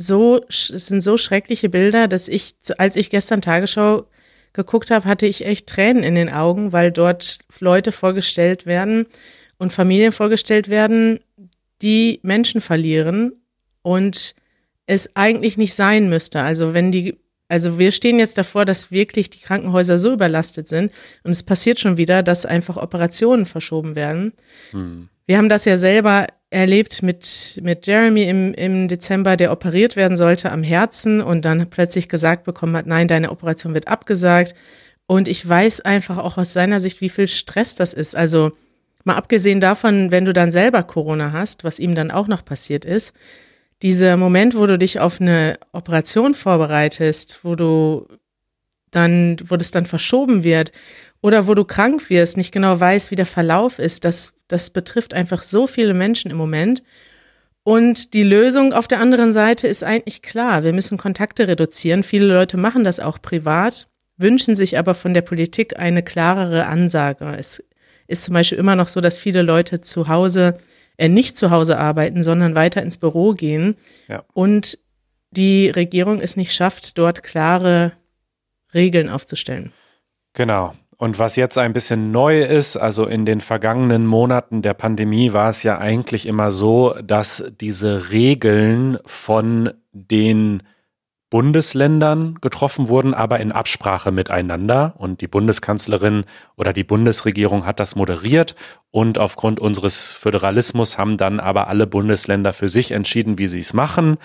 so, 0.00 0.40
es 0.48 0.68
sind 0.68 1.02
so 1.02 1.18
schreckliche 1.18 1.68
Bilder, 1.68 2.08
dass 2.08 2.26
ich, 2.26 2.54
als 2.78 2.96
ich 2.96 3.10
gestern 3.10 3.42
Tagesschau 3.42 4.06
geguckt 4.54 4.90
habe, 4.90 5.04
hatte 5.04 5.26
ich 5.26 5.44
echt 5.44 5.66
Tränen 5.66 6.02
in 6.02 6.14
den 6.14 6.30
Augen, 6.30 6.72
weil 6.72 6.90
dort 6.90 7.38
Leute 7.58 7.92
vorgestellt 7.92 8.64
werden 8.64 9.06
und 9.58 9.74
Familien 9.74 10.12
vorgestellt 10.12 10.70
werden, 10.70 11.20
die 11.82 12.18
Menschen 12.22 12.62
verlieren 12.62 13.32
und 13.82 14.34
es 14.86 15.14
eigentlich 15.16 15.58
nicht 15.58 15.74
sein 15.74 16.08
müsste. 16.08 16.40
Also 16.40 16.72
wenn 16.72 16.90
die, 16.90 17.18
also 17.48 17.78
wir 17.78 17.92
stehen 17.92 18.18
jetzt 18.18 18.38
davor, 18.38 18.64
dass 18.64 18.90
wirklich 18.90 19.28
die 19.28 19.40
Krankenhäuser 19.40 19.98
so 19.98 20.14
überlastet 20.14 20.66
sind 20.66 20.92
und 21.24 21.32
es 21.32 21.42
passiert 21.42 21.78
schon 21.78 21.98
wieder, 21.98 22.22
dass 22.22 22.46
einfach 22.46 22.78
Operationen 22.78 23.44
verschoben 23.44 23.96
werden. 23.96 24.32
Hm. 24.70 25.10
Wir 25.26 25.36
haben 25.36 25.50
das 25.50 25.66
ja 25.66 25.76
selber 25.76 26.26
erlebt 26.50 27.02
mit, 27.02 27.60
mit 27.62 27.86
Jeremy 27.86 28.24
im, 28.24 28.52
im 28.54 28.88
Dezember, 28.88 29.36
der 29.36 29.52
operiert 29.52 29.94
werden 29.94 30.16
sollte 30.16 30.50
am 30.50 30.64
Herzen 30.64 31.20
und 31.20 31.44
dann 31.44 31.70
plötzlich 31.70 32.08
gesagt 32.08 32.44
bekommen 32.44 32.76
hat, 32.76 32.86
nein, 32.86 33.08
deine 33.08 33.30
Operation 33.30 33.72
wird 33.72 33.88
abgesagt. 33.88 34.54
Und 35.06 35.28
ich 35.28 35.48
weiß 35.48 35.80
einfach 35.80 36.18
auch 36.18 36.38
aus 36.38 36.52
seiner 36.52 36.80
Sicht, 36.80 37.00
wie 37.00 37.08
viel 37.08 37.28
Stress 37.28 37.76
das 37.76 37.92
ist. 37.92 38.16
Also 38.16 38.52
mal 39.04 39.16
abgesehen 39.16 39.60
davon, 39.60 40.10
wenn 40.10 40.24
du 40.24 40.32
dann 40.32 40.50
selber 40.50 40.82
Corona 40.82 41.32
hast, 41.32 41.62
was 41.64 41.78
ihm 41.78 41.94
dann 41.94 42.10
auch 42.10 42.26
noch 42.26 42.44
passiert 42.44 42.84
ist, 42.84 43.12
dieser 43.82 44.16
Moment, 44.16 44.56
wo 44.56 44.66
du 44.66 44.76
dich 44.76 45.00
auf 45.00 45.20
eine 45.20 45.58
Operation 45.72 46.34
vorbereitest, 46.34 47.40
wo 47.44 47.54
du 47.54 48.06
dann, 48.90 49.36
wo 49.44 49.56
das 49.56 49.70
dann 49.70 49.86
verschoben 49.86 50.44
wird 50.44 50.72
oder 51.22 51.46
wo 51.46 51.54
du 51.54 51.64
krank 51.64 52.10
wirst, 52.10 52.36
nicht 52.36 52.52
genau 52.52 52.78
weißt, 52.78 53.10
wie 53.10 53.16
der 53.16 53.26
Verlauf 53.26 53.78
ist, 53.78 54.04
das, 54.04 54.32
das 54.50 54.70
betrifft 54.70 55.14
einfach 55.14 55.42
so 55.42 55.66
viele 55.66 55.94
Menschen 55.94 56.30
im 56.30 56.36
Moment. 56.36 56.82
Und 57.62 58.14
die 58.14 58.24
Lösung 58.24 58.72
auf 58.72 58.88
der 58.88 59.00
anderen 59.00 59.32
Seite 59.32 59.68
ist 59.68 59.84
eigentlich 59.84 60.22
klar. 60.22 60.64
Wir 60.64 60.72
müssen 60.72 60.98
Kontakte 60.98 61.46
reduzieren. 61.46 62.02
Viele 62.02 62.26
Leute 62.26 62.56
machen 62.56 62.82
das 62.82 63.00
auch 63.00 63.22
privat, 63.22 63.88
wünschen 64.16 64.56
sich 64.56 64.76
aber 64.76 64.94
von 64.94 65.14
der 65.14 65.22
Politik 65.22 65.78
eine 65.78 66.02
klarere 66.02 66.66
Ansage. 66.66 67.36
Es 67.38 67.62
ist 68.08 68.24
zum 68.24 68.34
Beispiel 68.34 68.58
immer 68.58 68.74
noch 68.76 68.88
so, 68.88 69.00
dass 69.00 69.18
viele 69.18 69.42
Leute 69.42 69.82
zu 69.82 70.08
Hause 70.08 70.58
äh, 70.96 71.08
nicht 71.08 71.38
zu 71.38 71.50
Hause 71.50 71.78
arbeiten, 71.78 72.22
sondern 72.22 72.56
weiter 72.56 72.82
ins 72.82 72.98
Büro 72.98 73.34
gehen. 73.34 73.76
Ja. 74.08 74.24
Und 74.32 74.78
die 75.30 75.70
Regierung 75.70 76.20
es 76.20 76.36
nicht 76.36 76.52
schafft, 76.52 76.98
dort 76.98 77.22
klare 77.22 77.92
Regeln 78.74 79.08
aufzustellen. 79.08 79.72
Genau. 80.32 80.74
Und 81.00 81.18
was 81.18 81.36
jetzt 81.36 81.56
ein 81.56 81.72
bisschen 81.72 82.12
neu 82.12 82.42
ist, 82.42 82.76
also 82.76 83.06
in 83.06 83.24
den 83.24 83.40
vergangenen 83.40 84.04
Monaten 84.04 84.60
der 84.60 84.74
Pandemie 84.74 85.32
war 85.32 85.48
es 85.48 85.62
ja 85.62 85.78
eigentlich 85.78 86.26
immer 86.26 86.50
so, 86.50 86.94
dass 87.02 87.42
diese 87.58 88.10
Regeln 88.10 88.98
von 89.06 89.72
den 89.92 90.62
Bundesländern 91.30 92.34
getroffen 92.42 92.88
wurden, 92.88 93.14
aber 93.14 93.40
in 93.40 93.50
Absprache 93.50 94.12
miteinander. 94.12 94.92
Und 94.98 95.22
die 95.22 95.26
Bundeskanzlerin 95.26 96.24
oder 96.54 96.74
die 96.74 96.84
Bundesregierung 96.84 97.64
hat 97.64 97.80
das 97.80 97.96
moderiert. 97.96 98.54
Und 98.90 99.16
aufgrund 99.16 99.58
unseres 99.58 100.12
Föderalismus 100.12 100.98
haben 100.98 101.16
dann 101.16 101.40
aber 101.40 101.68
alle 101.68 101.86
Bundesländer 101.86 102.52
für 102.52 102.68
sich 102.68 102.90
entschieden, 102.90 103.38
wie 103.38 103.46
sie 103.46 103.60
es 103.60 103.72
machen. 103.72 104.18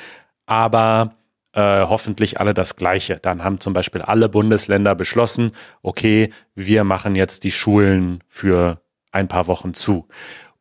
Aber 0.45 1.15
äh, 1.55 1.85
hoffentlich 1.85 2.39
alle 2.39 2.53
das 2.53 2.75
Gleiche. 2.75 3.17
Dann 3.17 3.43
haben 3.43 3.59
zum 3.59 3.73
Beispiel 3.73 4.01
alle 4.01 4.29
Bundesländer 4.29 4.93
beschlossen, 4.93 5.53
okay, 5.81 6.31
wir 6.53 6.83
machen 6.83 7.15
jetzt 7.15 7.45
die 7.45 7.51
Schulen 7.51 8.23
für 8.27 8.81
ein 9.11 9.29
paar 9.29 9.47
Wochen 9.47 9.73
zu. 9.73 10.07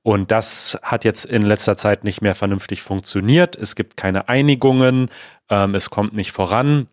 Und 0.02 0.30
das 0.30 0.78
hat 0.82 1.04
jetzt 1.04 1.24
in 1.24 1.42
letzter 1.42 1.76
Zeit 1.76 2.04
nicht 2.04 2.22
mehr 2.22 2.34
vernünftig 2.34 2.82
funktioniert. 2.82 3.56
Es 3.56 3.74
gibt 3.74 3.96
keine 3.96 4.28
Einigungen, 4.28 5.08
ähm, 5.50 5.74
es 5.74 5.90
kommt 5.90 6.14
nicht 6.14 6.30
voran. 6.30 6.86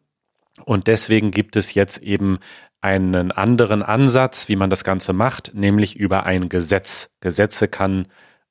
Und 0.66 0.88
deswegen 0.88 1.30
gibt 1.32 1.56
es 1.56 1.74
jetzt 1.74 2.00
eben 2.00 2.40
einen 2.82 3.32
anderen 3.32 3.84
Ansatz, 3.84 4.50
wie 4.50 4.56
man 4.56 4.72
das 4.72 4.84
Ganze 4.84 5.14
macht, 5.14 5.54
nämlich 5.54 5.96
über 5.96 6.26
ein 6.26 6.50
Gesetz. 6.50 7.12
Gesetze 7.20 7.68
kann 7.68 8.08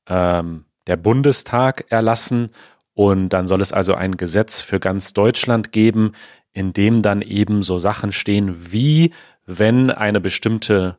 ähm, 0.06 0.66
der 0.86 0.96
Bundestag 0.96 1.86
erlassen 1.88 2.50
und 2.94 3.31
dann 3.31 3.46
soll 3.46 3.61
es 3.61 3.72
also 3.72 3.94
ein 3.94 4.16
Gesetz 4.16 4.61
für 4.61 4.81
ganz 4.81 5.12
Deutschland 5.12 5.72
geben, 5.72 6.12
in 6.53 6.72
dem 6.72 7.03
dann 7.03 7.22
eben 7.22 7.62
so 7.62 7.79
Sachen 7.79 8.12
stehen 8.12 8.72
wie, 8.72 9.12
wenn 9.46 9.90
eine 9.90 10.20
bestimmte 10.20 10.98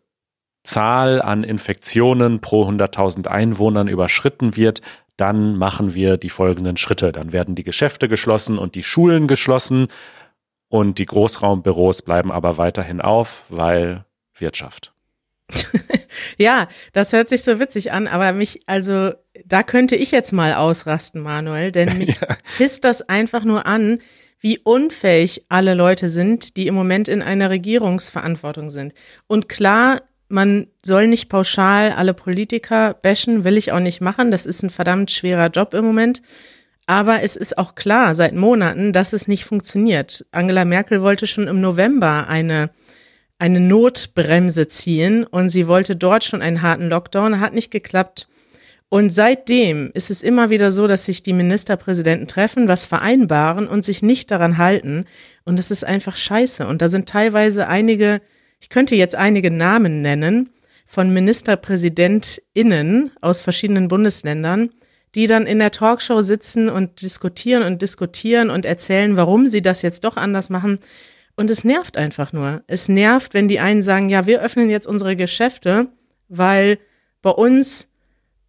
Zahl 0.64 1.22
an 1.22 1.44
Infektionen 1.44 2.40
pro 2.40 2.68
100.000 2.68 3.28
Einwohnern 3.28 3.88
überschritten 3.88 4.56
wird, 4.56 4.82
dann 5.18 5.56
machen 5.58 5.94
wir 5.94 6.18
die 6.18 6.30
folgenden 6.30 6.78
Schritte. 6.78 7.12
Dann 7.12 7.32
werden 7.32 7.56
die 7.56 7.64
Geschäfte 7.64 8.08
geschlossen 8.08 8.58
und 8.58 8.76
die 8.76 8.84
Schulen 8.84 9.28
geschlossen 9.28 9.88
und 10.70 11.00
die 11.00 11.06
Großraumbüros 11.06 12.02
bleiben 12.02 12.32
aber 12.32 12.58
weiterhin 12.58 13.02
auf, 13.02 13.44
weil 13.50 14.06
Wirtschaft. 14.36 14.94
ja, 16.38 16.68
das 16.94 17.12
hört 17.12 17.30
sich 17.30 17.44
so 17.44 17.60
witzig 17.60 17.92
an, 17.92 18.08
aber 18.08 18.32
mich, 18.34 18.62
also 18.68 19.12
da 19.46 19.64
könnte 19.64 19.96
ich 19.96 20.12
jetzt 20.12 20.34
mal 20.34 20.54
ausrasten, 20.54 21.22
Manuel, 21.22 21.72
denn 21.72 21.98
mich 21.98 22.20
ja. 22.20 22.28
pisst 22.58 22.84
das 22.84 23.02
einfach 23.02 23.44
nur 23.44 23.66
an, 23.66 24.00
wie 24.40 24.58
unfähig 24.58 25.46
alle 25.50 25.76
Leute 25.76 26.10
sind, 26.10 26.58
die 26.58 26.68
im 26.68 26.74
Moment 26.74 27.08
in 27.08 27.22
einer 27.22 27.50
Regierungsverantwortung 27.50 28.72
sind. 28.72 28.94
Und 29.28 29.50
klar 29.50 30.02
man 30.32 30.68
soll 30.84 31.08
nicht 31.08 31.30
pauschal 31.30 31.92
alle 31.92 32.14
Politiker 32.14 32.94
bashen, 32.94 33.44
will 33.44 33.58
ich 33.58 33.72
auch 33.72 33.80
nicht 33.80 34.02
machen. 34.02 34.32
Das 34.32 34.46
ist 34.46 34.64
ein 34.64 34.70
verdammt 34.70 35.12
schwerer 35.12 35.50
Job 35.50 35.74
im 35.74 35.86
Moment. 35.86 36.22
Aber 36.88 37.22
es 37.22 37.36
ist 37.36 37.58
auch 37.58 37.76
klar 37.76 38.16
seit 38.16 38.34
Monaten, 38.34 38.92
dass 38.94 39.14
es 39.14 39.28
nicht 39.28 39.46
funktioniert. 39.46 40.26
Angela 40.32 40.66
Merkel 40.66 41.02
wollte 41.02 41.28
schon 41.28 41.48
im 41.48 41.62
November 41.62 42.28
eine, 42.28 42.72
eine 43.38 43.60
Notbremse 43.60 44.68
ziehen 44.68 45.26
und 45.26 45.50
sie 45.50 45.68
wollte 45.68 45.96
dort 45.96 46.24
schon 46.24 46.42
einen 46.42 46.62
harten 46.62 46.90
Lockdown, 46.90 47.40
hat 47.40 47.54
nicht 47.54 47.72
geklappt. 47.72 48.28
Und 48.92 49.10
seitdem 49.10 49.90
ist 49.96 50.12
es 50.12 50.22
immer 50.22 50.52
wieder 50.52 50.72
so, 50.72 50.86
dass 50.86 51.06
sich 51.06 51.24
die 51.24 51.34
Ministerpräsidenten 51.34 52.28
treffen, 52.28 52.68
was 52.68 52.86
vereinbaren 52.86 53.68
und 53.68 53.84
sich 53.84 54.04
nicht 54.04 54.30
daran 54.30 54.60
halten. 54.60 55.06
Und 55.46 55.58
das 55.58 55.72
ist 55.72 55.84
einfach 55.84 56.16
scheiße. 56.16 56.68
Und 56.68 56.84
da 56.84 56.90
sind 56.90 57.10
teilweise 57.10 57.68
einige 57.68 58.22
ich 58.62 58.70
könnte 58.70 58.96
jetzt 58.96 59.16
einige 59.16 59.52
Namen 59.52 60.02
nennen 60.02 60.52
von 60.86 61.12
MinisterpräsidentInnen 61.12 63.12
aus 63.20 63.42
verschiedenen 63.42 63.88
Bundesländern, 63.88 64.70
die 65.16 65.28
dann 65.28 65.48
in 65.48 65.60
der 65.60 65.72
Talkshow 65.72 66.22
sitzen 66.22 66.70
und 66.70 67.02
diskutieren 67.02 67.64
und 67.64 67.82
diskutieren 67.82 68.50
und 68.50 68.66
erzählen, 68.66 69.18
warum 69.18 69.50
sie 69.50 69.62
das 69.62 69.82
jetzt 69.82 70.06
doch 70.06 70.16
anders 70.16 70.50
machen. 70.50 70.80
Und 71.36 71.50
es 71.50 71.64
nervt 71.64 71.98
einfach 71.98 72.34
nur. 72.34 72.64
Es 72.68 72.88
nervt, 72.88 73.34
wenn 73.34 73.48
die 73.48 73.60
einen 73.60 73.82
sagen, 73.82 74.10
ja, 74.10 74.28
wir 74.28 74.42
öffnen 74.42 74.70
jetzt 74.70 74.88
unsere 74.88 75.16
Geschäfte, 75.16 75.88
weil 76.30 76.78
bei 77.22 77.32
uns 77.32 77.90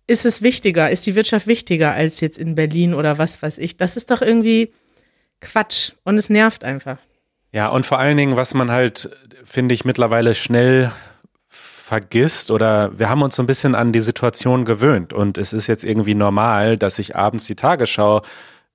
ist 0.07 0.25
es 0.25 0.43
wichtiger, 0.43 0.91
ist 0.91 1.07
die 1.07 1.15
Wirtschaft 1.15 1.47
wichtiger 1.47 1.93
als 1.93 2.21
jetzt 2.21 2.39
in 2.39 2.55
Berlin 2.55 2.95
oder 2.95 3.19
was 3.19 3.41
weiß 3.43 3.59
ich. 3.59 3.77
Das 3.77 3.97
ist 3.97 4.11
doch 4.11 4.23
irgendwie 4.23 4.73
Quatsch 5.41 5.93
und 6.05 6.19
es 6.19 6.31
nervt 6.31 6.65
einfach. 6.65 6.99
Ja, 7.53 7.69
und 7.69 7.85
vor 7.85 7.99
allen 7.99 8.17
Dingen, 8.17 8.37
was 8.37 8.55
man 8.55 8.71
halt, 8.71 9.11
finde 9.45 9.75
ich, 9.75 9.85
mittlerweile 9.85 10.35
schnell 10.35 10.91
vergisst 11.49 12.51
oder 12.51 12.99
wir 12.99 13.11
haben 13.11 13.21
uns 13.21 13.37
so 13.37 13.43
ein 13.43 13.47
bisschen 13.47 13.75
an 13.75 13.93
die 13.93 14.01
Situation 14.01 14.65
gewöhnt 14.65 15.13
und 15.13 15.37
es 15.37 15.53
ist 15.53 15.67
jetzt 15.67 15.85
irgendwie 15.85 16.15
normal, 16.15 16.79
dass 16.79 16.99
ich 16.99 17.17
abends 17.17 17.45
die 17.45 17.55
Tagesschau 17.55 18.23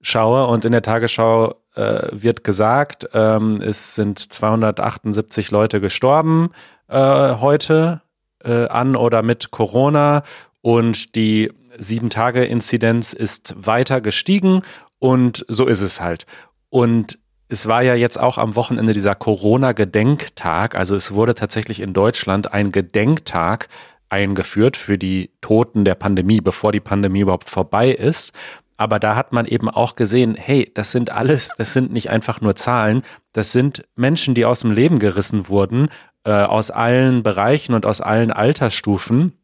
schaue 0.02 0.46
und 0.46 0.66
in 0.66 0.72
der 0.72 0.84
Tagesschau 0.84 1.56
äh, 1.74 2.10
wird 2.12 2.44
gesagt, 2.44 3.10
ähm, 3.14 3.60
es 3.62 3.96
sind 3.96 4.20
278 4.20 5.50
Leute 5.50 5.82
gestorben 5.82 6.52
äh, 6.90 7.36
heute 7.40 8.02
äh, 8.44 8.68
an 8.68 8.96
oder 8.96 9.24
mit 9.24 9.50
Corona 9.50 10.22
und 10.68 11.16
die 11.16 11.50
Sieben-Tage-Inzidenz 11.78 13.14
ist 13.14 13.56
weiter 13.58 14.02
gestiegen 14.02 14.64
und 15.00 15.46
so 15.48 15.66
ist 15.66 15.80
es 15.80 16.02
halt. 16.02 16.26
Und 16.68 17.20
es 17.48 17.68
war 17.68 17.84
ja 17.84 17.96
jetzt 17.96 18.20
auch 18.20 18.38
am 18.38 18.58
Wochenende 18.58 18.92
dieser 18.92 19.16
Corona-Gedenktag. 19.16 20.76
Also 20.76 20.98
es 20.98 21.14
wurde 21.14 21.36
tatsächlich 21.36 21.80
in 21.80 21.94
Deutschland 21.94 22.52
ein 22.52 22.74
Gedenktag 22.74 23.70
eingeführt 24.10 24.76
für 24.76 24.98
die 24.98 25.32
Toten 25.40 25.86
der 25.86 25.96
Pandemie, 25.96 26.42
bevor 26.42 26.74
die 26.74 26.82
Pandemie 26.82 27.22
überhaupt 27.22 27.50
vorbei 27.50 27.90
ist. 27.92 28.34
Aber 28.76 29.00
da 29.00 29.16
hat 29.16 29.32
man 29.32 29.46
eben 29.46 29.70
auch 29.70 29.96
gesehen, 29.96 30.36
hey, 30.36 30.70
das 30.74 30.92
sind 30.92 31.14
alles, 31.14 31.54
das 31.58 31.72
sind 31.72 31.94
nicht 31.94 32.10
einfach 32.10 32.42
nur 32.42 32.58
Zahlen, 32.58 33.04
das 33.32 33.54
sind 33.54 33.86
Menschen, 33.96 34.34
die 34.34 34.44
aus 34.44 34.60
dem 34.60 34.72
Leben 34.72 35.00
gerissen 35.00 35.48
wurden, 35.48 35.88
äh, 36.26 36.32
aus 36.32 36.72
allen 36.72 37.24
Bereichen 37.24 37.74
und 37.74 37.86
aus 37.86 38.02
allen 38.02 38.34
Altersstufen. 38.34 39.37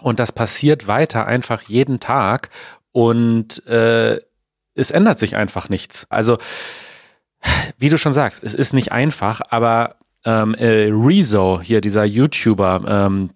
Und 0.00 0.20
das 0.20 0.32
passiert 0.32 0.86
weiter 0.86 1.26
einfach 1.26 1.62
jeden 1.62 2.00
Tag 2.00 2.50
und 2.92 3.66
äh, 3.66 4.20
es 4.74 4.90
ändert 4.90 5.18
sich 5.18 5.36
einfach 5.36 5.68
nichts. 5.68 6.06
Also, 6.10 6.38
wie 7.78 7.88
du 7.88 7.98
schon 7.98 8.12
sagst, 8.12 8.44
es 8.44 8.54
ist 8.54 8.72
nicht 8.72 8.92
einfach, 8.92 9.40
aber 9.50 9.96
ähm, 10.24 10.54
äh, 10.54 10.90
Rezo, 10.90 11.60
hier 11.62 11.80
dieser 11.80 12.04
YouTuber, 12.04 12.82
ähm, 12.86 13.30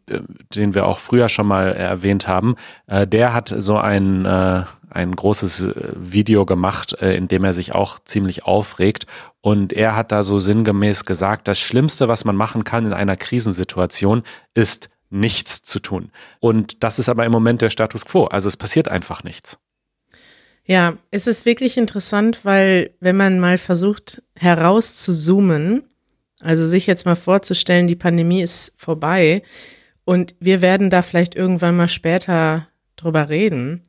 den 0.54 0.74
wir 0.74 0.86
auch 0.86 0.98
früher 0.98 1.28
schon 1.28 1.46
mal 1.46 1.72
erwähnt 1.72 2.28
haben, 2.28 2.56
äh, 2.86 3.06
der 3.06 3.32
hat 3.32 3.54
so 3.56 3.78
ein, 3.78 4.26
äh, 4.26 4.64
ein 4.90 5.16
großes 5.16 5.66
äh, 5.66 5.74
Video 5.96 6.44
gemacht, 6.44 6.94
äh, 7.00 7.16
in 7.16 7.26
dem 7.26 7.44
er 7.44 7.54
sich 7.54 7.74
auch 7.74 7.98
ziemlich 8.00 8.44
aufregt. 8.44 9.06
Und 9.40 9.72
er 9.72 9.96
hat 9.96 10.12
da 10.12 10.22
so 10.22 10.38
sinngemäß 10.38 11.06
gesagt, 11.06 11.48
das 11.48 11.58
Schlimmste, 11.58 12.06
was 12.08 12.26
man 12.26 12.36
machen 12.36 12.64
kann 12.64 12.84
in 12.84 12.92
einer 12.92 13.16
Krisensituation, 13.16 14.22
ist 14.52 14.90
nichts 15.14 15.62
zu 15.62 15.80
tun. 15.80 16.10
Und 16.40 16.82
das 16.82 16.98
ist 16.98 17.08
aber 17.08 17.24
im 17.24 17.32
Moment 17.32 17.62
der 17.62 17.70
Status 17.70 18.04
quo. 18.04 18.24
Also 18.24 18.48
es 18.48 18.56
passiert 18.56 18.88
einfach 18.88 19.24
nichts. 19.24 19.58
Ja, 20.66 20.96
es 21.10 21.26
ist 21.26 21.44
wirklich 21.44 21.76
interessant, 21.76 22.44
weil 22.44 22.90
wenn 23.00 23.16
man 23.16 23.38
mal 23.38 23.58
versucht 23.58 24.22
herauszuzoomen, 24.34 25.84
also 26.40 26.66
sich 26.66 26.86
jetzt 26.86 27.06
mal 27.06 27.16
vorzustellen, 27.16 27.86
die 27.86 27.96
Pandemie 27.96 28.42
ist 28.42 28.72
vorbei 28.76 29.42
und 30.04 30.34
wir 30.40 30.62
werden 30.62 30.90
da 30.90 31.02
vielleicht 31.02 31.34
irgendwann 31.34 31.76
mal 31.76 31.88
später 31.88 32.68
drüber 32.96 33.28
reden. 33.28 33.82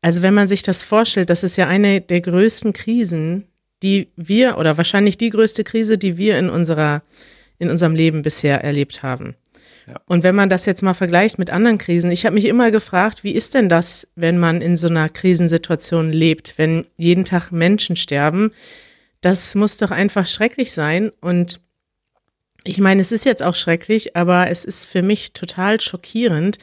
Also 0.00 0.22
wenn 0.22 0.34
man 0.34 0.48
sich 0.48 0.62
das 0.62 0.84
vorstellt, 0.84 1.30
das 1.30 1.42
ist 1.42 1.56
ja 1.56 1.66
eine 1.66 2.00
der 2.00 2.20
größten 2.20 2.72
Krisen, 2.72 3.48
die 3.82 4.12
wir 4.16 4.58
oder 4.58 4.76
wahrscheinlich 4.76 5.18
die 5.18 5.30
größte 5.30 5.64
Krise, 5.64 5.98
die 5.98 6.16
wir 6.16 6.38
in 6.38 6.48
unserer 6.48 7.02
in 7.58 7.70
unserem 7.70 7.94
Leben 7.94 8.22
bisher 8.22 8.62
erlebt 8.62 9.02
haben. 9.02 9.34
Und 10.06 10.24
wenn 10.24 10.34
man 10.34 10.48
das 10.48 10.66
jetzt 10.66 10.82
mal 10.82 10.94
vergleicht 10.94 11.38
mit 11.38 11.50
anderen 11.50 11.78
Krisen, 11.78 12.10
ich 12.10 12.26
habe 12.26 12.34
mich 12.34 12.46
immer 12.46 12.70
gefragt, 12.70 13.22
wie 13.22 13.32
ist 13.32 13.54
denn 13.54 13.68
das, 13.68 14.08
wenn 14.16 14.38
man 14.38 14.60
in 14.60 14.76
so 14.76 14.88
einer 14.88 15.08
Krisensituation 15.08 16.12
lebt, 16.12 16.54
wenn 16.56 16.86
jeden 16.96 17.24
Tag 17.24 17.52
Menschen 17.52 17.96
sterben? 17.96 18.52
Das 19.20 19.54
muss 19.54 19.76
doch 19.76 19.90
einfach 19.90 20.26
schrecklich 20.26 20.72
sein. 20.72 21.12
Und 21.20 21.60
ich 22.64 22.78
meine, 22.78 23.00
es 23.00 23.12
ist 23.12 23.24
jetzt 23.24 23.42
auch 23.42 23.54
schrecklich, 23.54 24.16
aber 24.16 24.50
es 24.50 24.64
ist 24.64 24.86
für 24.86 25.02
mich 25.02 25.32
total 25.32 25.80
schockierend, 25.80 26.58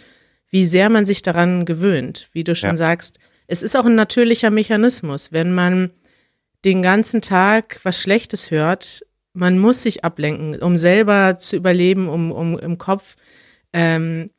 wie 0.49 0.65
sehr 0.65 0.89
man 0.89 1.05
sich 1.05 1.21
daran 1.21 1.65
gewöhnt. 1.65 2.29
Wie 2.33 2.43
du 2.43 2.55
schon 2.55 2.71
ja. 2.71 2.77
sagst, 2.77 3.19
es 3.47 3.63
ist 3.63 3.75
auch 3.75 3.85
ein 3.85 3.95
natürlicher 3.95 4.49
Mechanismus. 4.49 5.31
Wenn 5.31 5.53
man 5.53 5.91
den 6.65 6.81
ganzen 6.81 7.21
Tag 7.21 7.79
was 7.83 7.99
Schlechtes 7.99 8.51
hört, 8.51 9.05
man 9.33 9.57
muss 9.57 9.83
sich 9.83 10.03
ablenken, 10.03 10.61
um 10.61 10.77
selber 10.77 11.37
zu 11.39 11.55
überleben, 11.55 12.07
um, 12.07 12.31
um 12.31 12.57
im 12.57 12.77
Kopf 12.77 13.15
ähm, 13.73 14.29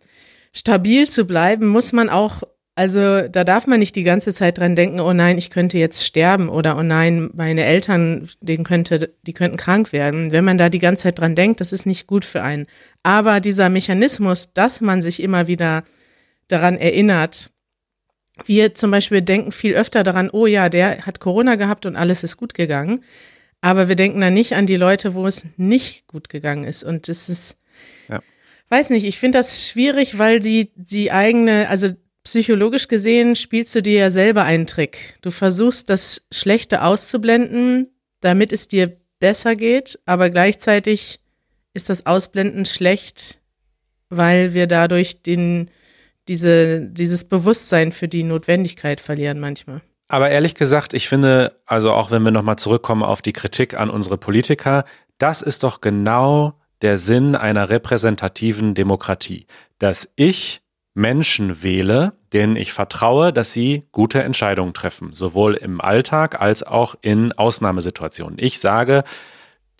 stabil 0.52 1.08
zu 1.08 1.24
bleiben, 1.24 1.66
muss 1.66 1.92
man 1.92 2.08
auch, 2.08 2.42
also 2.76 3.26
da 3.28 3.44
darf 3.44 3.66
man 3.66 3.80
nicht 3.80 3.96
die 3.96 4.04
ganze 4.04 4.32
Zeit 4.32 4.58
dran 4.58 4.76
denken, 4.76 5.00
oh 5.00 5.12
nein, 5.12 5.36
ich 5.36 5.50
könnte 5.50 5.78
jetzt 5.78 6.04
sterben 6.04 6.48
oder 6.48 6.78
oh 6.78 6.82
nein, 6.82 7.30
meine 7.34 7.64
Eltern, 7.64 8.28
denen 8.40 8.64
könnte, 8.64 9.12
die 9.22 9.32
könnten 9.32 9.56
krank 9.56 9.92
werden. 9.92 10.30
Wenn 10.30 10.44
man 10.44 10.58
da 10.58 10.68
die 10.68 10.78
ganze 10.78 11.04
Zeit 11.04 11.18
dran 11.18 11.34
denkt, 11.34 11.60
das 11.60 11.72
ist 11.72 11.86
nicht 11.86 12.06
gut 12.06 12.24
für 12.24 12.42
einen. 12.42 12.66
Aber 13.02 13.40
dieser 13.40 13.68
Mechanismus, 13.68 14.52
dass 14.52 14.80
man 14.80 15.02
sich 15.02 15.20
immer 15.20 15.48
wieder 15.48 15.84
daran 16.48 16.76
erinnert, 16.76 17.50
wir 18.46 18.74
zum 18.74 18.90
Beispiel 18.90 19.22
denken 19.22 19.52
viel 19.52 19.74
öfter 19.74 20.02
daran, 20.02 20.30
oh 20.30 20.46
ja, 20.46 20.68
der 20.68 21.06
hat 21.06 21.20
Corona 21.20 21.54
gehabt 21.54 21.86
und 21.86 21.96
alles 21.96 22.24
ist 22.24 22.36
gut 22.36 22.54
gegangen. 22.54 23.04
Aber 23.64 23.88
wir 23.88 23.96
denken 23.96 24.20
dann 24.20 24.34
nicht 24.34 24.56
an 24.56 24.66
die 24.66 24.76
Leute, 24.76 25.14
wo 25.14 25.26
es 25.26 25.46
nicht 25.56 26.06
gut 26.06 26.28
gegangen 26.28 26.64
ist. 26.64 26.84
Und 26.84 27.08
das 27.08 27.30
ist, 27.30 27.56
ja. 28.10 28.20
weiß 28.68 28.90
nicht, 28.90 29.04
ich 29.04 29.18
finde 29.18 29.38
das 29.38 29.66
schwierig, 29.66 30.18
weil 30.18 30.38
die, 30.38 30.70
die 30.76 31.10
eigene, 31.12 31.70
also 31.70 31.88
psychologisch 32.24 32.88
gesehen 32.88 33.36
spielst 33.36 33.74
du 33.74 33.80
dir 33.80 33.98
ja 33.98 34.10
selber 34.10 34.44
einen 34.44 34.66
Trick. 34.66 35.14
Du 35.22 35.30
versuchst 35.30 35.88
das 35.88 36.26
Schlechte 36.30 36.82
auszublenden, 36.82 37.88
damit 38.20 38.52
es 38.52 38.68
dir 38.68 38.98
besser 39.18 39.56
geht, 39.56 39.98
aber 40.04 40.28
gleichzeitig 40.28 41.20
ist 41.72 41.88
das 41.88 42.04
Ausblenden 42.04 42.66
schlecht, 42.66 43.40
weil 44.10 44.52
wir 44.52 44.66
dadurch 44.66 45.22
den, 45.22 45.70
diese, 46.28 46.82
dieses 46.82 47.24
Bewusstsein 47.24 47.92
für 47.92 48.08
die 48.08 48.24
Notwendigkeit 48.24 49.00
verlieren 49.00 49.40
manchmal. 49.40 49.80
Aber 50.08 50.30
ehrlich 50.30 50.54
gesagt, 50.54 50.94
ich 50.94 51.08
finde, 51.08 51.58
also 51.66 51.92
auch 51.92 52.10
wenn 52.10 52.22
wir 52.22 52.30
nochmal 52.30 52.56
zurückkommen 52.56 53.02
auf 53.02 53.22
die 53.22 53.32
Kritik 53.32 53.78
an 53.78 53.90
unsere 53.90 54.18
Politiker, 54.18 54.84
das 55.18 55.42
ist 55.42 55.62
doch 55.62 55.80
genau 55.80 56.54
der 56.82 56.98
Sinn 56.98 57.34
einer 57.34 57.70
repräsentativen 57.70 58.74
Demokratie, 58.74 59.46
dass 59.78 60.12
ich 60.16 60.60
Menschen 60.94 61.62
wähle, 61.62 62.12
denen 62.32 62.56
ich 62.56 62.72
vertraue, 62.72 63.32
dass 63.32 63.52
sie 63.52 63.88
gute 63.90 64.22
Entscheidungen 64.22 64.74
treffen, 64.74 65.12
sowohl 65.12 65.54
im 65.54 65.80
Alltag 65.80 66.40
als 66.40 66.62
auch 66.62 66.94
in 67.00 67.32
Ausnahmesituationen. 67.32 68.38
Ich 68.38 68.60
sage, 68.60 69.02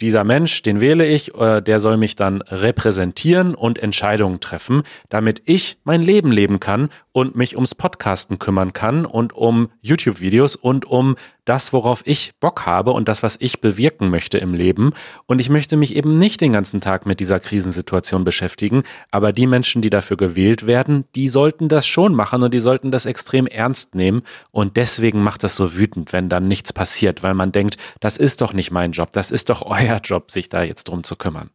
dieser 0.00 0.24
Mensch, 0.24 0.62
den 0.62 0.80
wähle 0.80 1.06
ich, 1.06 1.34
äh, 1.34 1.60
der 1.60 1.80
soll 1.80 1.96
mich 1.96 2.16
dann 2.16 2.42
repräsentieren 2.42 3.54
und 3.54 3.78
Entscheidungen 3.78 4.40
treffen, 4.40 4.82
damit 5.08 5.42
ich 5.44 5.78
mein 5.84 6.02
Leben 6.02 6.32
leben 6.32 6.60
kann 6.60 6.88
und 7.12 7.36
mich 7.36 7.54
ums 7.54 7.74
Podcasten 7.74 8.38
kümmern 8.38 8.72
kann 8.72 9.06
und 9.06 9.32
um 9.32 9.70
YouTube-Videos 9.82 10.56
und 10.56 10.84
um 10.84 11.16
das, 11.44 11.72
worauf 11.72 12.02
ich 12.04 12.32
Bock 12.40 12.66
habe 12.66 12.92
und 12.92 13.08
das, 13.08 13.22
was 13.22 13.36
ich 13.40 13.60
bewirken 13.60 14.10
möchte 14.10 14.38
im 14.38 14.54
Leben. 14.54 14.92
Und 15.26 15.40
ich 15.40 15.48
möchte 15.48 15.76
mich 15.76 15.96
eben 15.96 16.18
nicht 16.18 16.40
den 16.40 16.52
ganzen 16.52 16.80
Tag 16.80 17.06
mit 17.06 17.20
dieser 17.20 17.40
Krisensituation 17.40 18.24
beschäftigen. 18.24 18.82
Aber 19.10 19.32
die 19.32 19.46
Menschen, 19.46 19.82
die 19.82 19.90
dafür 19.90 20.16
gewählt 20.16 20.66
werden, 20.66 21.04
die 21.14 21.28
sollten 21.28 21.68
das 21.68 21.86
schon 21.86 22.14
machen 22.14 22.42
und 22.42 22.54
die 22.54 22.60
sollten 22.60 22.90
das 22.90 23.06
extrem 23.06 23.46
ernst 23.46 23.94
nehmen. 23.94 24.22
Und 24.50 24.76
deswegen 24.76 25.22
macht 25.22 25.42
das 25.42 25.56
so 25.56 25.76
wütend, 25.76 26.12
wenn 26.12 26.28
dann 26.28 26.48
nichts 26.48 26.72
passiert, 26.72 27.22
weil 27.22 27.34
man 27.34 27.52
denkt, 27.52 27.76
das 28.00 28.16
ist 28.16 28.40
doch 28.40 28.52
nicht 28.52 28.70
mein 28.70 28.92
Job, 28.92 29.10
das 29.12 29.30
ist 29.30 29.50
doch 29.50 29.62
euer 29.66 30.00
Job, 30.02 30.30
sich 30.30 30.48
da 30.48 30.62
jetzt 30.62 30.84
drum 30.84 31.04
zu 31.04 31.16
kümmern. 31.16 31.50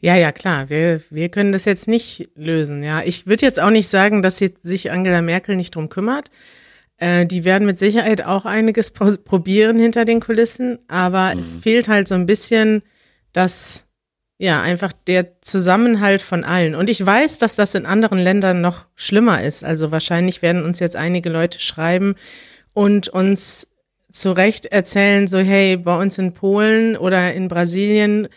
Ja, 0.00 0.16
ja, 0.16 0.32
klar. 0.32 0.68
Wir, 0.68 1.00
wir 1.10 1.28
können 1.28 1.52
das 1.52 1.64
jetzt 1.64 1.86
nicht 1.86 2.28
lösen. 2.34 2.82
Ja, 2.82 3.02
ich 3.02 3.28
würde 3.28 3.46
jetzt 3.46 3.60
auch 3.60 3.70
nicht 3.70 3.88
sagen, 3.88 4.20
dass 4.20 4.38
sich 4.38 4.90
Angela 4.90 5.22
Merkel 5.22 5.54
nicht 5.54 5.76
drum 5.76 5.88
kümmert. 5.88 6.28
Äh, 7.02 7.26
die 7.26 7.42
werden 7.44 7.66
mit 7.66 7.80
Sicherheit 7.80 8.24
auch 8.24 8.44
einiges 8.44 8.90
probieren 9.24 9.80
hinter 9.80 10.04
den 10.04 10.20
Kulissen, 10.20 10.78
aber 10.86 11.32
mhm. 11.34 11.40
es 11.40 11.56
fehlt 11.56 11.88
halt 11.88 12.06
so 12.06 12.14
ein 12.14 12.26
bisschen 12.26 12.82
das, 13.32 13.86
ja, 14.38 14.62
einfach 14.62 14.92
der 15.08 15.40
Zusammenhalt 15.40 16.22
von 16.22 16.44
allen. 16.44 16.76
Und 16.76 16.88
ich 16.88 17.04
weiß, 17.04 17.38
dass 17.38 17.56
das 17.56 17.74
in 17.74 17.86
anderen 17.86 18.20
Ländern 18.20 18.60
noch 18.60 18.86
schlimmer 18.94 19.42
ist. 19.42 19.64
Also 19.64 19.90
wahrscheinlich 19.90 20.42
werden 20.42 20.62
uns 20.64 20.78
jetzt 20.78 20.94
einige 20.94 21.28
Leute 21.28 21.58
schreiben 21.58 22.14
und 22.72 23.08
uns 23.08 23.66
zu 24.08 24.30
Recht 24.30 24.66
erzählen, 24.66 25.26
so, 25.26 25.38
hey, 25.38 25.76
bei 25.76 26.00
uns 26.00 26.18
in 26.18 26.34
Polen 26.34 26.96
oder 26.96 27.34
in 27.34 27.48
Brasilien 27.48 28.28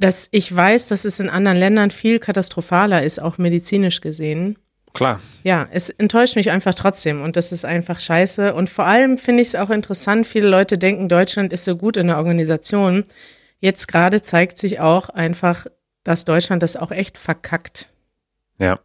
dass 0.00 0.28
ich 0.30 0.54
weiß, 0.54 0.86
dass 0.86 1.04
es 1.04 1.18
in 1.18 1.28
anderen 1.28 1.58
Ländern 1.58 1.90
viel 1.90 2.20
katastrophaler 2.20 3.02
ist, 3.02 3.20
auch 3.20 3.36
medizinisch 3.36 4.00
gesehen. 4.00 4.56
Klar. 4.98 5.20
Ja, 5.44 5.68
es 5.70 5.90
enttäuscht 5.90 6.34
mich 6.34 6.50
einfach 6.50 6.74
trotzdem 6.74 7.22
und 7.22 7.36
das 7.36 7.52
ist 7.52 7.64
einfach 7.64 8.00
scheiße. 8.00 8.52
Und 8.52 8.68
vor 8.68 8.84
allem 8.84 9.16
finde 9.16 9.42
ich 9.42 9.48
es 9.48 9.54
auch 9.54 9.70
interessant, 9.70 10.26
viele 10.26 10.48
Leute 10.48 10.76
denken, 10.76 11.08
Deutschland 11.08 11.52
ist 11.52 11.64
so 11.64 11.76
gut 11.76 11.96
in 11.96 12.08
der 12.08 12.16
Organisation. 12.16 13.04
Jetzt 13.60 13.86
gerade 13.86 14.22
zeigt 14.22 14.58
sich 14.58 14.80
auch 14.80 15.08
einfach, 15.08 15.66
dass 16.02 16.24
Deutschland 16.24 16.64
das 16.64 16.74
auch 16.74 16.90
echt 16.90 17.16
verkackt. 17.16 17.90
Ja. 18.60 18.80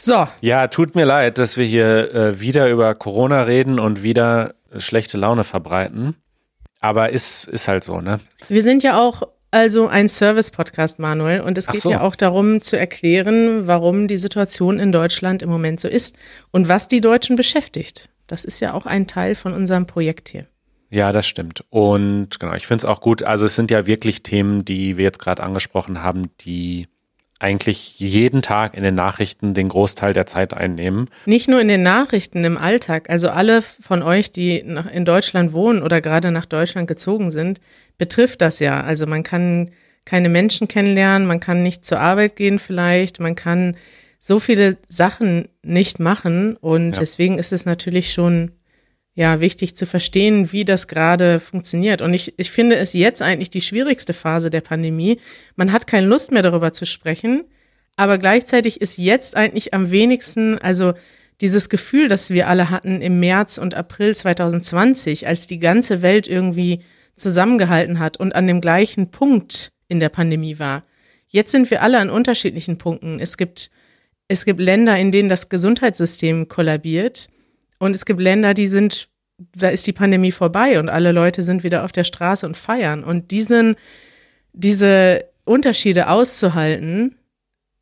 So. 0.00 0.26
Ja, 0.40 0.68
tut 0.68 0.94
mir 0.94 1.04
leid, 1.04 1.36
dass 1.36 1.58
wir 1.58 1.66
hier 1.66 2.14
äh, 2.14 2.40
wieder 2.40 2.70
über 2.70 2.94
Corona 2.94 3.42
reden 3.42 3.78
und 3.78 4.02
wieder 4.02 4.54
schlechte 4.78 5.18
Laune 5.18 5.44
verbreiten. 5.44 6.16
Aber 6.80 7.10
ist, 7.10 7.48
ist 7.48 7.68
halt 7.68 7.84
so, 7.84 8.00
ne? 8.00 8.18
Wir 8.48 8.62
sind 8.62 8.82
ja 8.82 8.98
auch 8.98 9.24
also 9.50 9.88
ein 9.88 10.08
Service-Podcast, 10.08 10.98
Manuel. 10.98 11.40
Und 11.40 11.58
es 11.58 11.66
geht 11.66 11.80
so. 11.80 11.90
ja 11.90 12.00
auch 12.00 12.16
darum 12.16 12.60
zu 12.60 12.78
erklären, 12.78 13.66
warum 13.66 14.08
die 14.08 14.18
Situation 14.18 14.78
in 14.78 14.92
Deutschland 14.92 15.42
im 15.42 15.50
Moment 15.50 15.80
so 15.80 15.88
ist 15.88 16.16
und 16.50 16.68
was 16.68 16.88
die 16.88 17.00
Deutschen 17.00 17.36
beschäftigt. 17.36 18.10
Das 18.26 18.44
ist 18.44 18.60
ja 18.60 18.74
auch 18.74 18.86
ein 18.86 19.06
Teil 19.06 19.34
von 19.34 19.54
unserem 19.54 19.86
Projekt 19.86 20.28
hier. 20.28 20.46
Ja, 20.90 21.12
das 21.12 21.26
stimmt. 21.26 21.64
Und 21.70 22.40
genau, 22.40 22.54
ich 22.54 22.66
finde 22.66 22.82
es 22.82 22.84
auch 22.86 23.00
gut. 23.00 23.22
Also 23.22 23.46
es 23.46 23.56
sind 23.56 23.70
ja 23.70 23.86
wirklich 23.86 24.22
Themen, 24.22 24.64
die 24.64 24.96
wir 24.96 25.04
jetzt 25.04 25.18
gerade 25.18 25.42
angesprochen 25.42 26.02
haben, 26.02 26.30
die 26.40 26.86
eigentlich 27.40 28.00
jeden 28.00 28.42
Tag 28.42 28.76
in 28.76 28.82
den 28.82 28.94
Nachrichten 28.94 29.54
den 29.54 29.68
Großteil 29.68 30.12
der 30.12 30.26
Zeit 30.26 30.54
einnehmen. 30.54 31.08
Nicht 31.24 31.48
nur 31.48 31.60
in 31.60 31.68
den 31.68 31.82
Nachrichten, 31.82 32.44
im 32.44 32.58
Alltag. 32.58 33.08
Also 33.10 33.28
alle 33.28 33.62
von 33.62 34.02
euch, 34.02 34.32
die 34.32 34.58
in 34.58 35.04
Deutschland 35.04 35.52
wohnen 35.52 35.82
oder 35.82 36.00
gerade 36.00 36.32
nach 36.32 36.46
Deutschland 36.46 36.88
gezogen 36.88 37.30
sind, 37.30 37.60
betrifft 37.98 38.40
das 38.40 38.60
ja. 38.60 38.82
Also 38.82 39.06
man 39.06 39.22
kann 39.22 39.70
keine 40.04 40.28
Menschen 40.28 40.68
kennenlernen, 40.68 41.28
man 41.28 41.40
kann 41.40 41.62
nicht 41.62 41.84
zur 41.84 42.00
Arbeit 42.00 42.36
gehen 42.36 42.58
vielleicht, 42.58 43.20
man 43.20 43.34
kann 43.34 43.76
so 44.18 44.38
viele 44.38 44.78
Sachen 44.88 45.48
nicht 45.62 46.00
machen 46.00 46.56
und 46.56 46.92
ja. 46.94 47.00
deswegen 47.00 47.38
ist 47.38 47.52
es 47.52 47.66
natürlich 47.66 48.12
schon 48.12 48.52
ja 49.14 49.40
wichtig 49.40 49.76
zu 49.76 49.84
verstehen, 49.84 50.52
wie 50.52 50.64
das 50.64 50.86
gerade 50.86 51.40
funktioniert. 51.40 52.02
Und 52.02 52.14
ich, 52.14 52.38
ich 52.38 52.50
finde 52.50 52.76
es 52.76 52.92
jetzt 52.92 53.20
eigentlich 53.20 53.50
die 53.50 53.60
schwierigste 53.60 54.14
Phase 54.14 54.48
der 54.48 54.60
Pandemie. 54.60 55.20
Man 55.56 55.72
hat 55.72 55.86
keine 55.86 56.06
Lust 56.06 56.30
mehr 56.30 56.42
darüber 56.42 56.72
zu 56.72 56.86
sprechen, 56.86 57.44
aber 57.96 58.16
gleichzeitig 58.16 58.80
ist 58.80 58.96
jetzt 58.96 59.36
eigentlich 59.36 59.74
am 59.74 59.90
wenigsten, 59.90 60.58
also 60.58 60.94
dieses 61.40 61.68
Gefühl, 61.68 62.08
das 62.08 62.30
wir 62.30 62.48
alle 62.48 62.70
hatten 62.70 63.00
im 63.00 63.20
März 63.20 63.58
und 63.58 63.74
April 63.74 64.14
2020, 64.14 65.26
als 65.26 65.48
die 65.48 65.58
ganze 65.58 66.00
Welt 66.00 66.28
irgendwie 66.28 66.84
zusammengehalten 67.18 67.98
hat 67.98 68.16
und 68.16 68.34
an 68.34 68.46
dem 68.46 68.60
gleichen 68.60 69.10
Punkt 69.10 69.72
in 69.88 70.00
der 70.00 70.08
Pandemie 70.08 70.58
war. 70.58 70.84
Jetzt 71.28 71.50
sind 71.50 71.70
wir 71.70 71.82
alle 71.82 71.98
an 71.98 72.10
unterschiedlichen 72.10 72.78
Punkten. 72.78 73.20
Es 73.20 73.36
gibt, 73.36 73.70
es 74.28 74.44
gibt 74.44 74.60
Länder, 74.60 74.96
in 74.98 75.12
denen 75.12 75.28
das 75.28 75.48
Gesundheitssystem 75.48 76.48
kollabiert. 76.48 77.28
Und 77.78 77.94
es 77.94 78.04
gibt 78.04 78.20
Länder, 78.20 78.54
die 78.54 78.66
sind, 78.66 79.08
da 79.54 79.68
ist 79.68 79.86
die 79.86 79.92
Pandemie 79.92 80.32
vorbei 80.32 80.78
und 80.78 80.88
alle 80.88 81.12
Leute 81.12 81.42
sind 81.42 81.64
wieder 81.64 81.84
auf 81.84 81.92
der 81.92 82.04
Straße 82.04 82.46
und 82.46 82.56
feiern. 82.56 83.04
Und 83.04 83.30
diesen, 83.30 83.76
diese 84.52 85.24
Unterschiede 85.44 86.08
auszuhalten, 86.08 87.16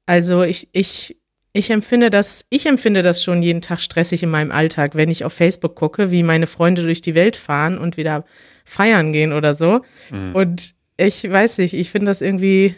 also 0.07 0.43
ich, 0.43 0.69
ich, 0.73 1.17
ich 1.53 1.71
empfinde 1.71 2.11
das, 2.11 2.45
ich 2.51 2.67
empfinde 2.67 3.03
das 3.03 3.23
schon 3.23 3.43
jeden 3.43 3.63
Tag 3.63 3.81
stressig 3.81 4.23
in 4.23 4.31
meinem 4.31 4.53
Alltag, 4.53 4.95
wenn 4.95 5.09
ich 5.09 5.25
auf 5.25 5.33
Facebook 5.33 5.75
gucke, 5.75 6.11
wie 6.11 6.23
meine 6.23 6.47
Freunde 6.47 6.83
durch 6.83 7.01
die 7.01 7.15
Welt 7.15 7.37
fahren 7.37 7.79
und 7.79 7.97
wieder 7.97 8.25
feiern 8.67 9.13
gehen 9.13 9.33
oder 9.33 9.55
so. 9.55 9.81
Mhm. 10.11 10.35
Und 10.35 10.75
ich 10.99 11.31
weiß 11.31 11.59
nicht, 11.59 11.73
ich 11.73 11.91
finde 11.91 12.07
das 12.07 12.21
irgendwie, 12.21 12.75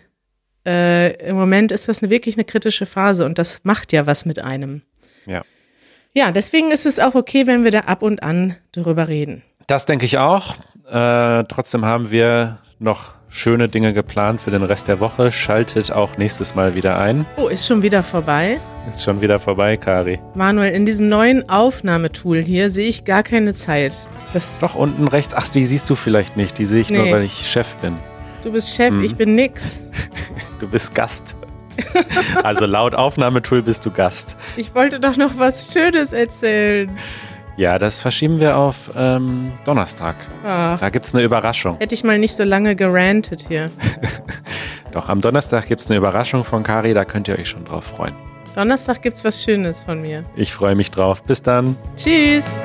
äh, 0.64 1.14
im 1.26 1.34
Moment 1.34 1.72
ist 1.72 1.88
das 1.88 2.02
eine, 2.02 2.10
wirklich 2.10 2.36
eine 2.36 2.44
kritische 2.44 2.86
Phase 2.86 3.24
und 3.24 3.38
das 3.38 3.60
macht 3.64 3.92
ja 3.92 4.06
was 4.06 4.24
mit 4.24 4.38
einem. 4.38 4.82
Ja. 5.26 5.42
Ja, 6.12 6.30
deswegen 6.30 6.70
ist 6.70 6.86
es 6.86 6.98
auch 7.00 7.14
okay, 7.14 7.46
wenn 7.46 7.64
wir 7.64 7.70
da 7.70 7.80
ab 7.80 8.02
und 8.02 8.22
an 8.22 8.56
darüber 8.72 9.08
reden. 9.08 9.42
Das 9.66 9.86
denke 9.86 10.06
ich 10.06 10.18
auch. 10.18 10.56
Äh, 10.90 11.44
trotzdem 11.44 11.84
haben 11.84 12.10
wir 12.10 12.60
noch 12.78 13.14
schöne 13.28 13.68
Dinge 13.68 13.92
geplant 13.92 14.40
für 14.40 14.50
den 14.50 14.62
Rest 14.62 14.88
der 14.88 15.00
Woche. 15.00 15.30
Schaltet 15.30 15.92
auch 15.92 16.16
nächstes 16.16 16.54
Mal 16.54 16.74
wieder 16.74 16.98
ein. 16.98 17.26
Oh, 17.36 17.48
ist 17.48 17.66
schon 17.66 17.82
wieder 17.82 18.02
vorbei? 18.02 18.58
Ist 18.88 19.04
schon 19.04 19.20
wieder 19.20 19.38
vorbei, 19.38 19.76
Kari. 19.76 20.18
Manuel, 20.34 20.72
in 20.72 20.86
diesem 20.86 21.08
neuen 21.10 21.48
Aufnahmetool 21.50 22.38
hier 22.38 22.70
sehe 22.70 22.88
ich 22.88 23.04
gar 23.04 23.22
keine 23.22 23.52
Zeit. 23.52 23.94
Das 24.32 24.60
Doch 24.60 24.74
unten 24.74 25.08
rechts. 25.08 25.34
Ach, 25.34 25.46
die 25.46 25.64
siehst 25.64 25.90
du 25.90 25.94
vielleicht 25.94 26.36
nicht. 26.36 26.56
Die 26.58 26.64
sehe 26.64 26.80
ich 26.80 26.88
nee. 26.88 26.96
nur, 26.96 27.10
weil 27.10 27.24
ich 27.24 27.50
Chef 27.50 27.74
bin. 27.76 27.96
Du 28.42 28.52
bist 28.52 28.74
Chef, 28.74 28.90
hm. 28.90 29.04
ich 29.04 29.14
bin 29.16 29.34
nix. 29.34 29.82
Du 30.60 30.66
bist 30.66 30.92
Gast. 30.92 31.36
Also 32.42 32.66
laut 32.66 32.92
Aufnahmetool 32.92 33.62
bist 33.62 33.86
du 33.86 33.92
Gast. 33.92 34.36
Ich 34.56 34.74
wollte 34.74 34.98
doch 34.98 35.16
noch 35.16 35.38
was 35.38 35.72
Schönes 35.72 36.12
erzählen. 36.12 36.90
Ja, 37.56 37.78
das 37.78 38.00
verschieben 38.00 38.40
wir 38.40 38.56
auf 38.56 38.90
ähm, 38.96 39.52
Donnerstag. 39.64 40.16
Ach, 40.44 40.80
da 40.80 40.90
gibt 40.90 41.04
es 41.04 41.14
eine 41.14 41.22
Überraschung. 41.22 41.76
Hätte 41.78 41.94
ich 41.94 42.02
mal 42.02 42.18
nicht 42.18 42.34
so 42.34 42.42
lange 42.42 42.74
gerantet 42.74 43.44
hier. 43.46 43.70
Doch, 44.92 45.08
am 45.08 45.20
Donnerstag 45.20 45.66
gibt 45.66 45.80
es 45.80 45.88
eine 45.90 45.98
Überraschung 45.98 46.42
von 46.42 46.64
Kari, 46.64 46.92
da 46.92 47.04
könnt 47.04 47.28
ihr 47.28 47.38
euch 47.38 47.48
schon 47.48 47.64
drauf 47.64 47.84
freuen. 47.84 48.14
Donnerstag 48.58 49.02
gibt 49.02 49.16
es 49.16 49.22
was 49.22 49.40
Schönes 49.40 49.84
von 49.84 50.02
mir. 50.02 50.24
Ich 50.34 50.52
freue 50.52 50.74
mich 50.74 50.90
drauf. 50.90 51.22
Bis 51.22 51.40
dann. 51.40 51.76
Tschüss. 51.96 52.56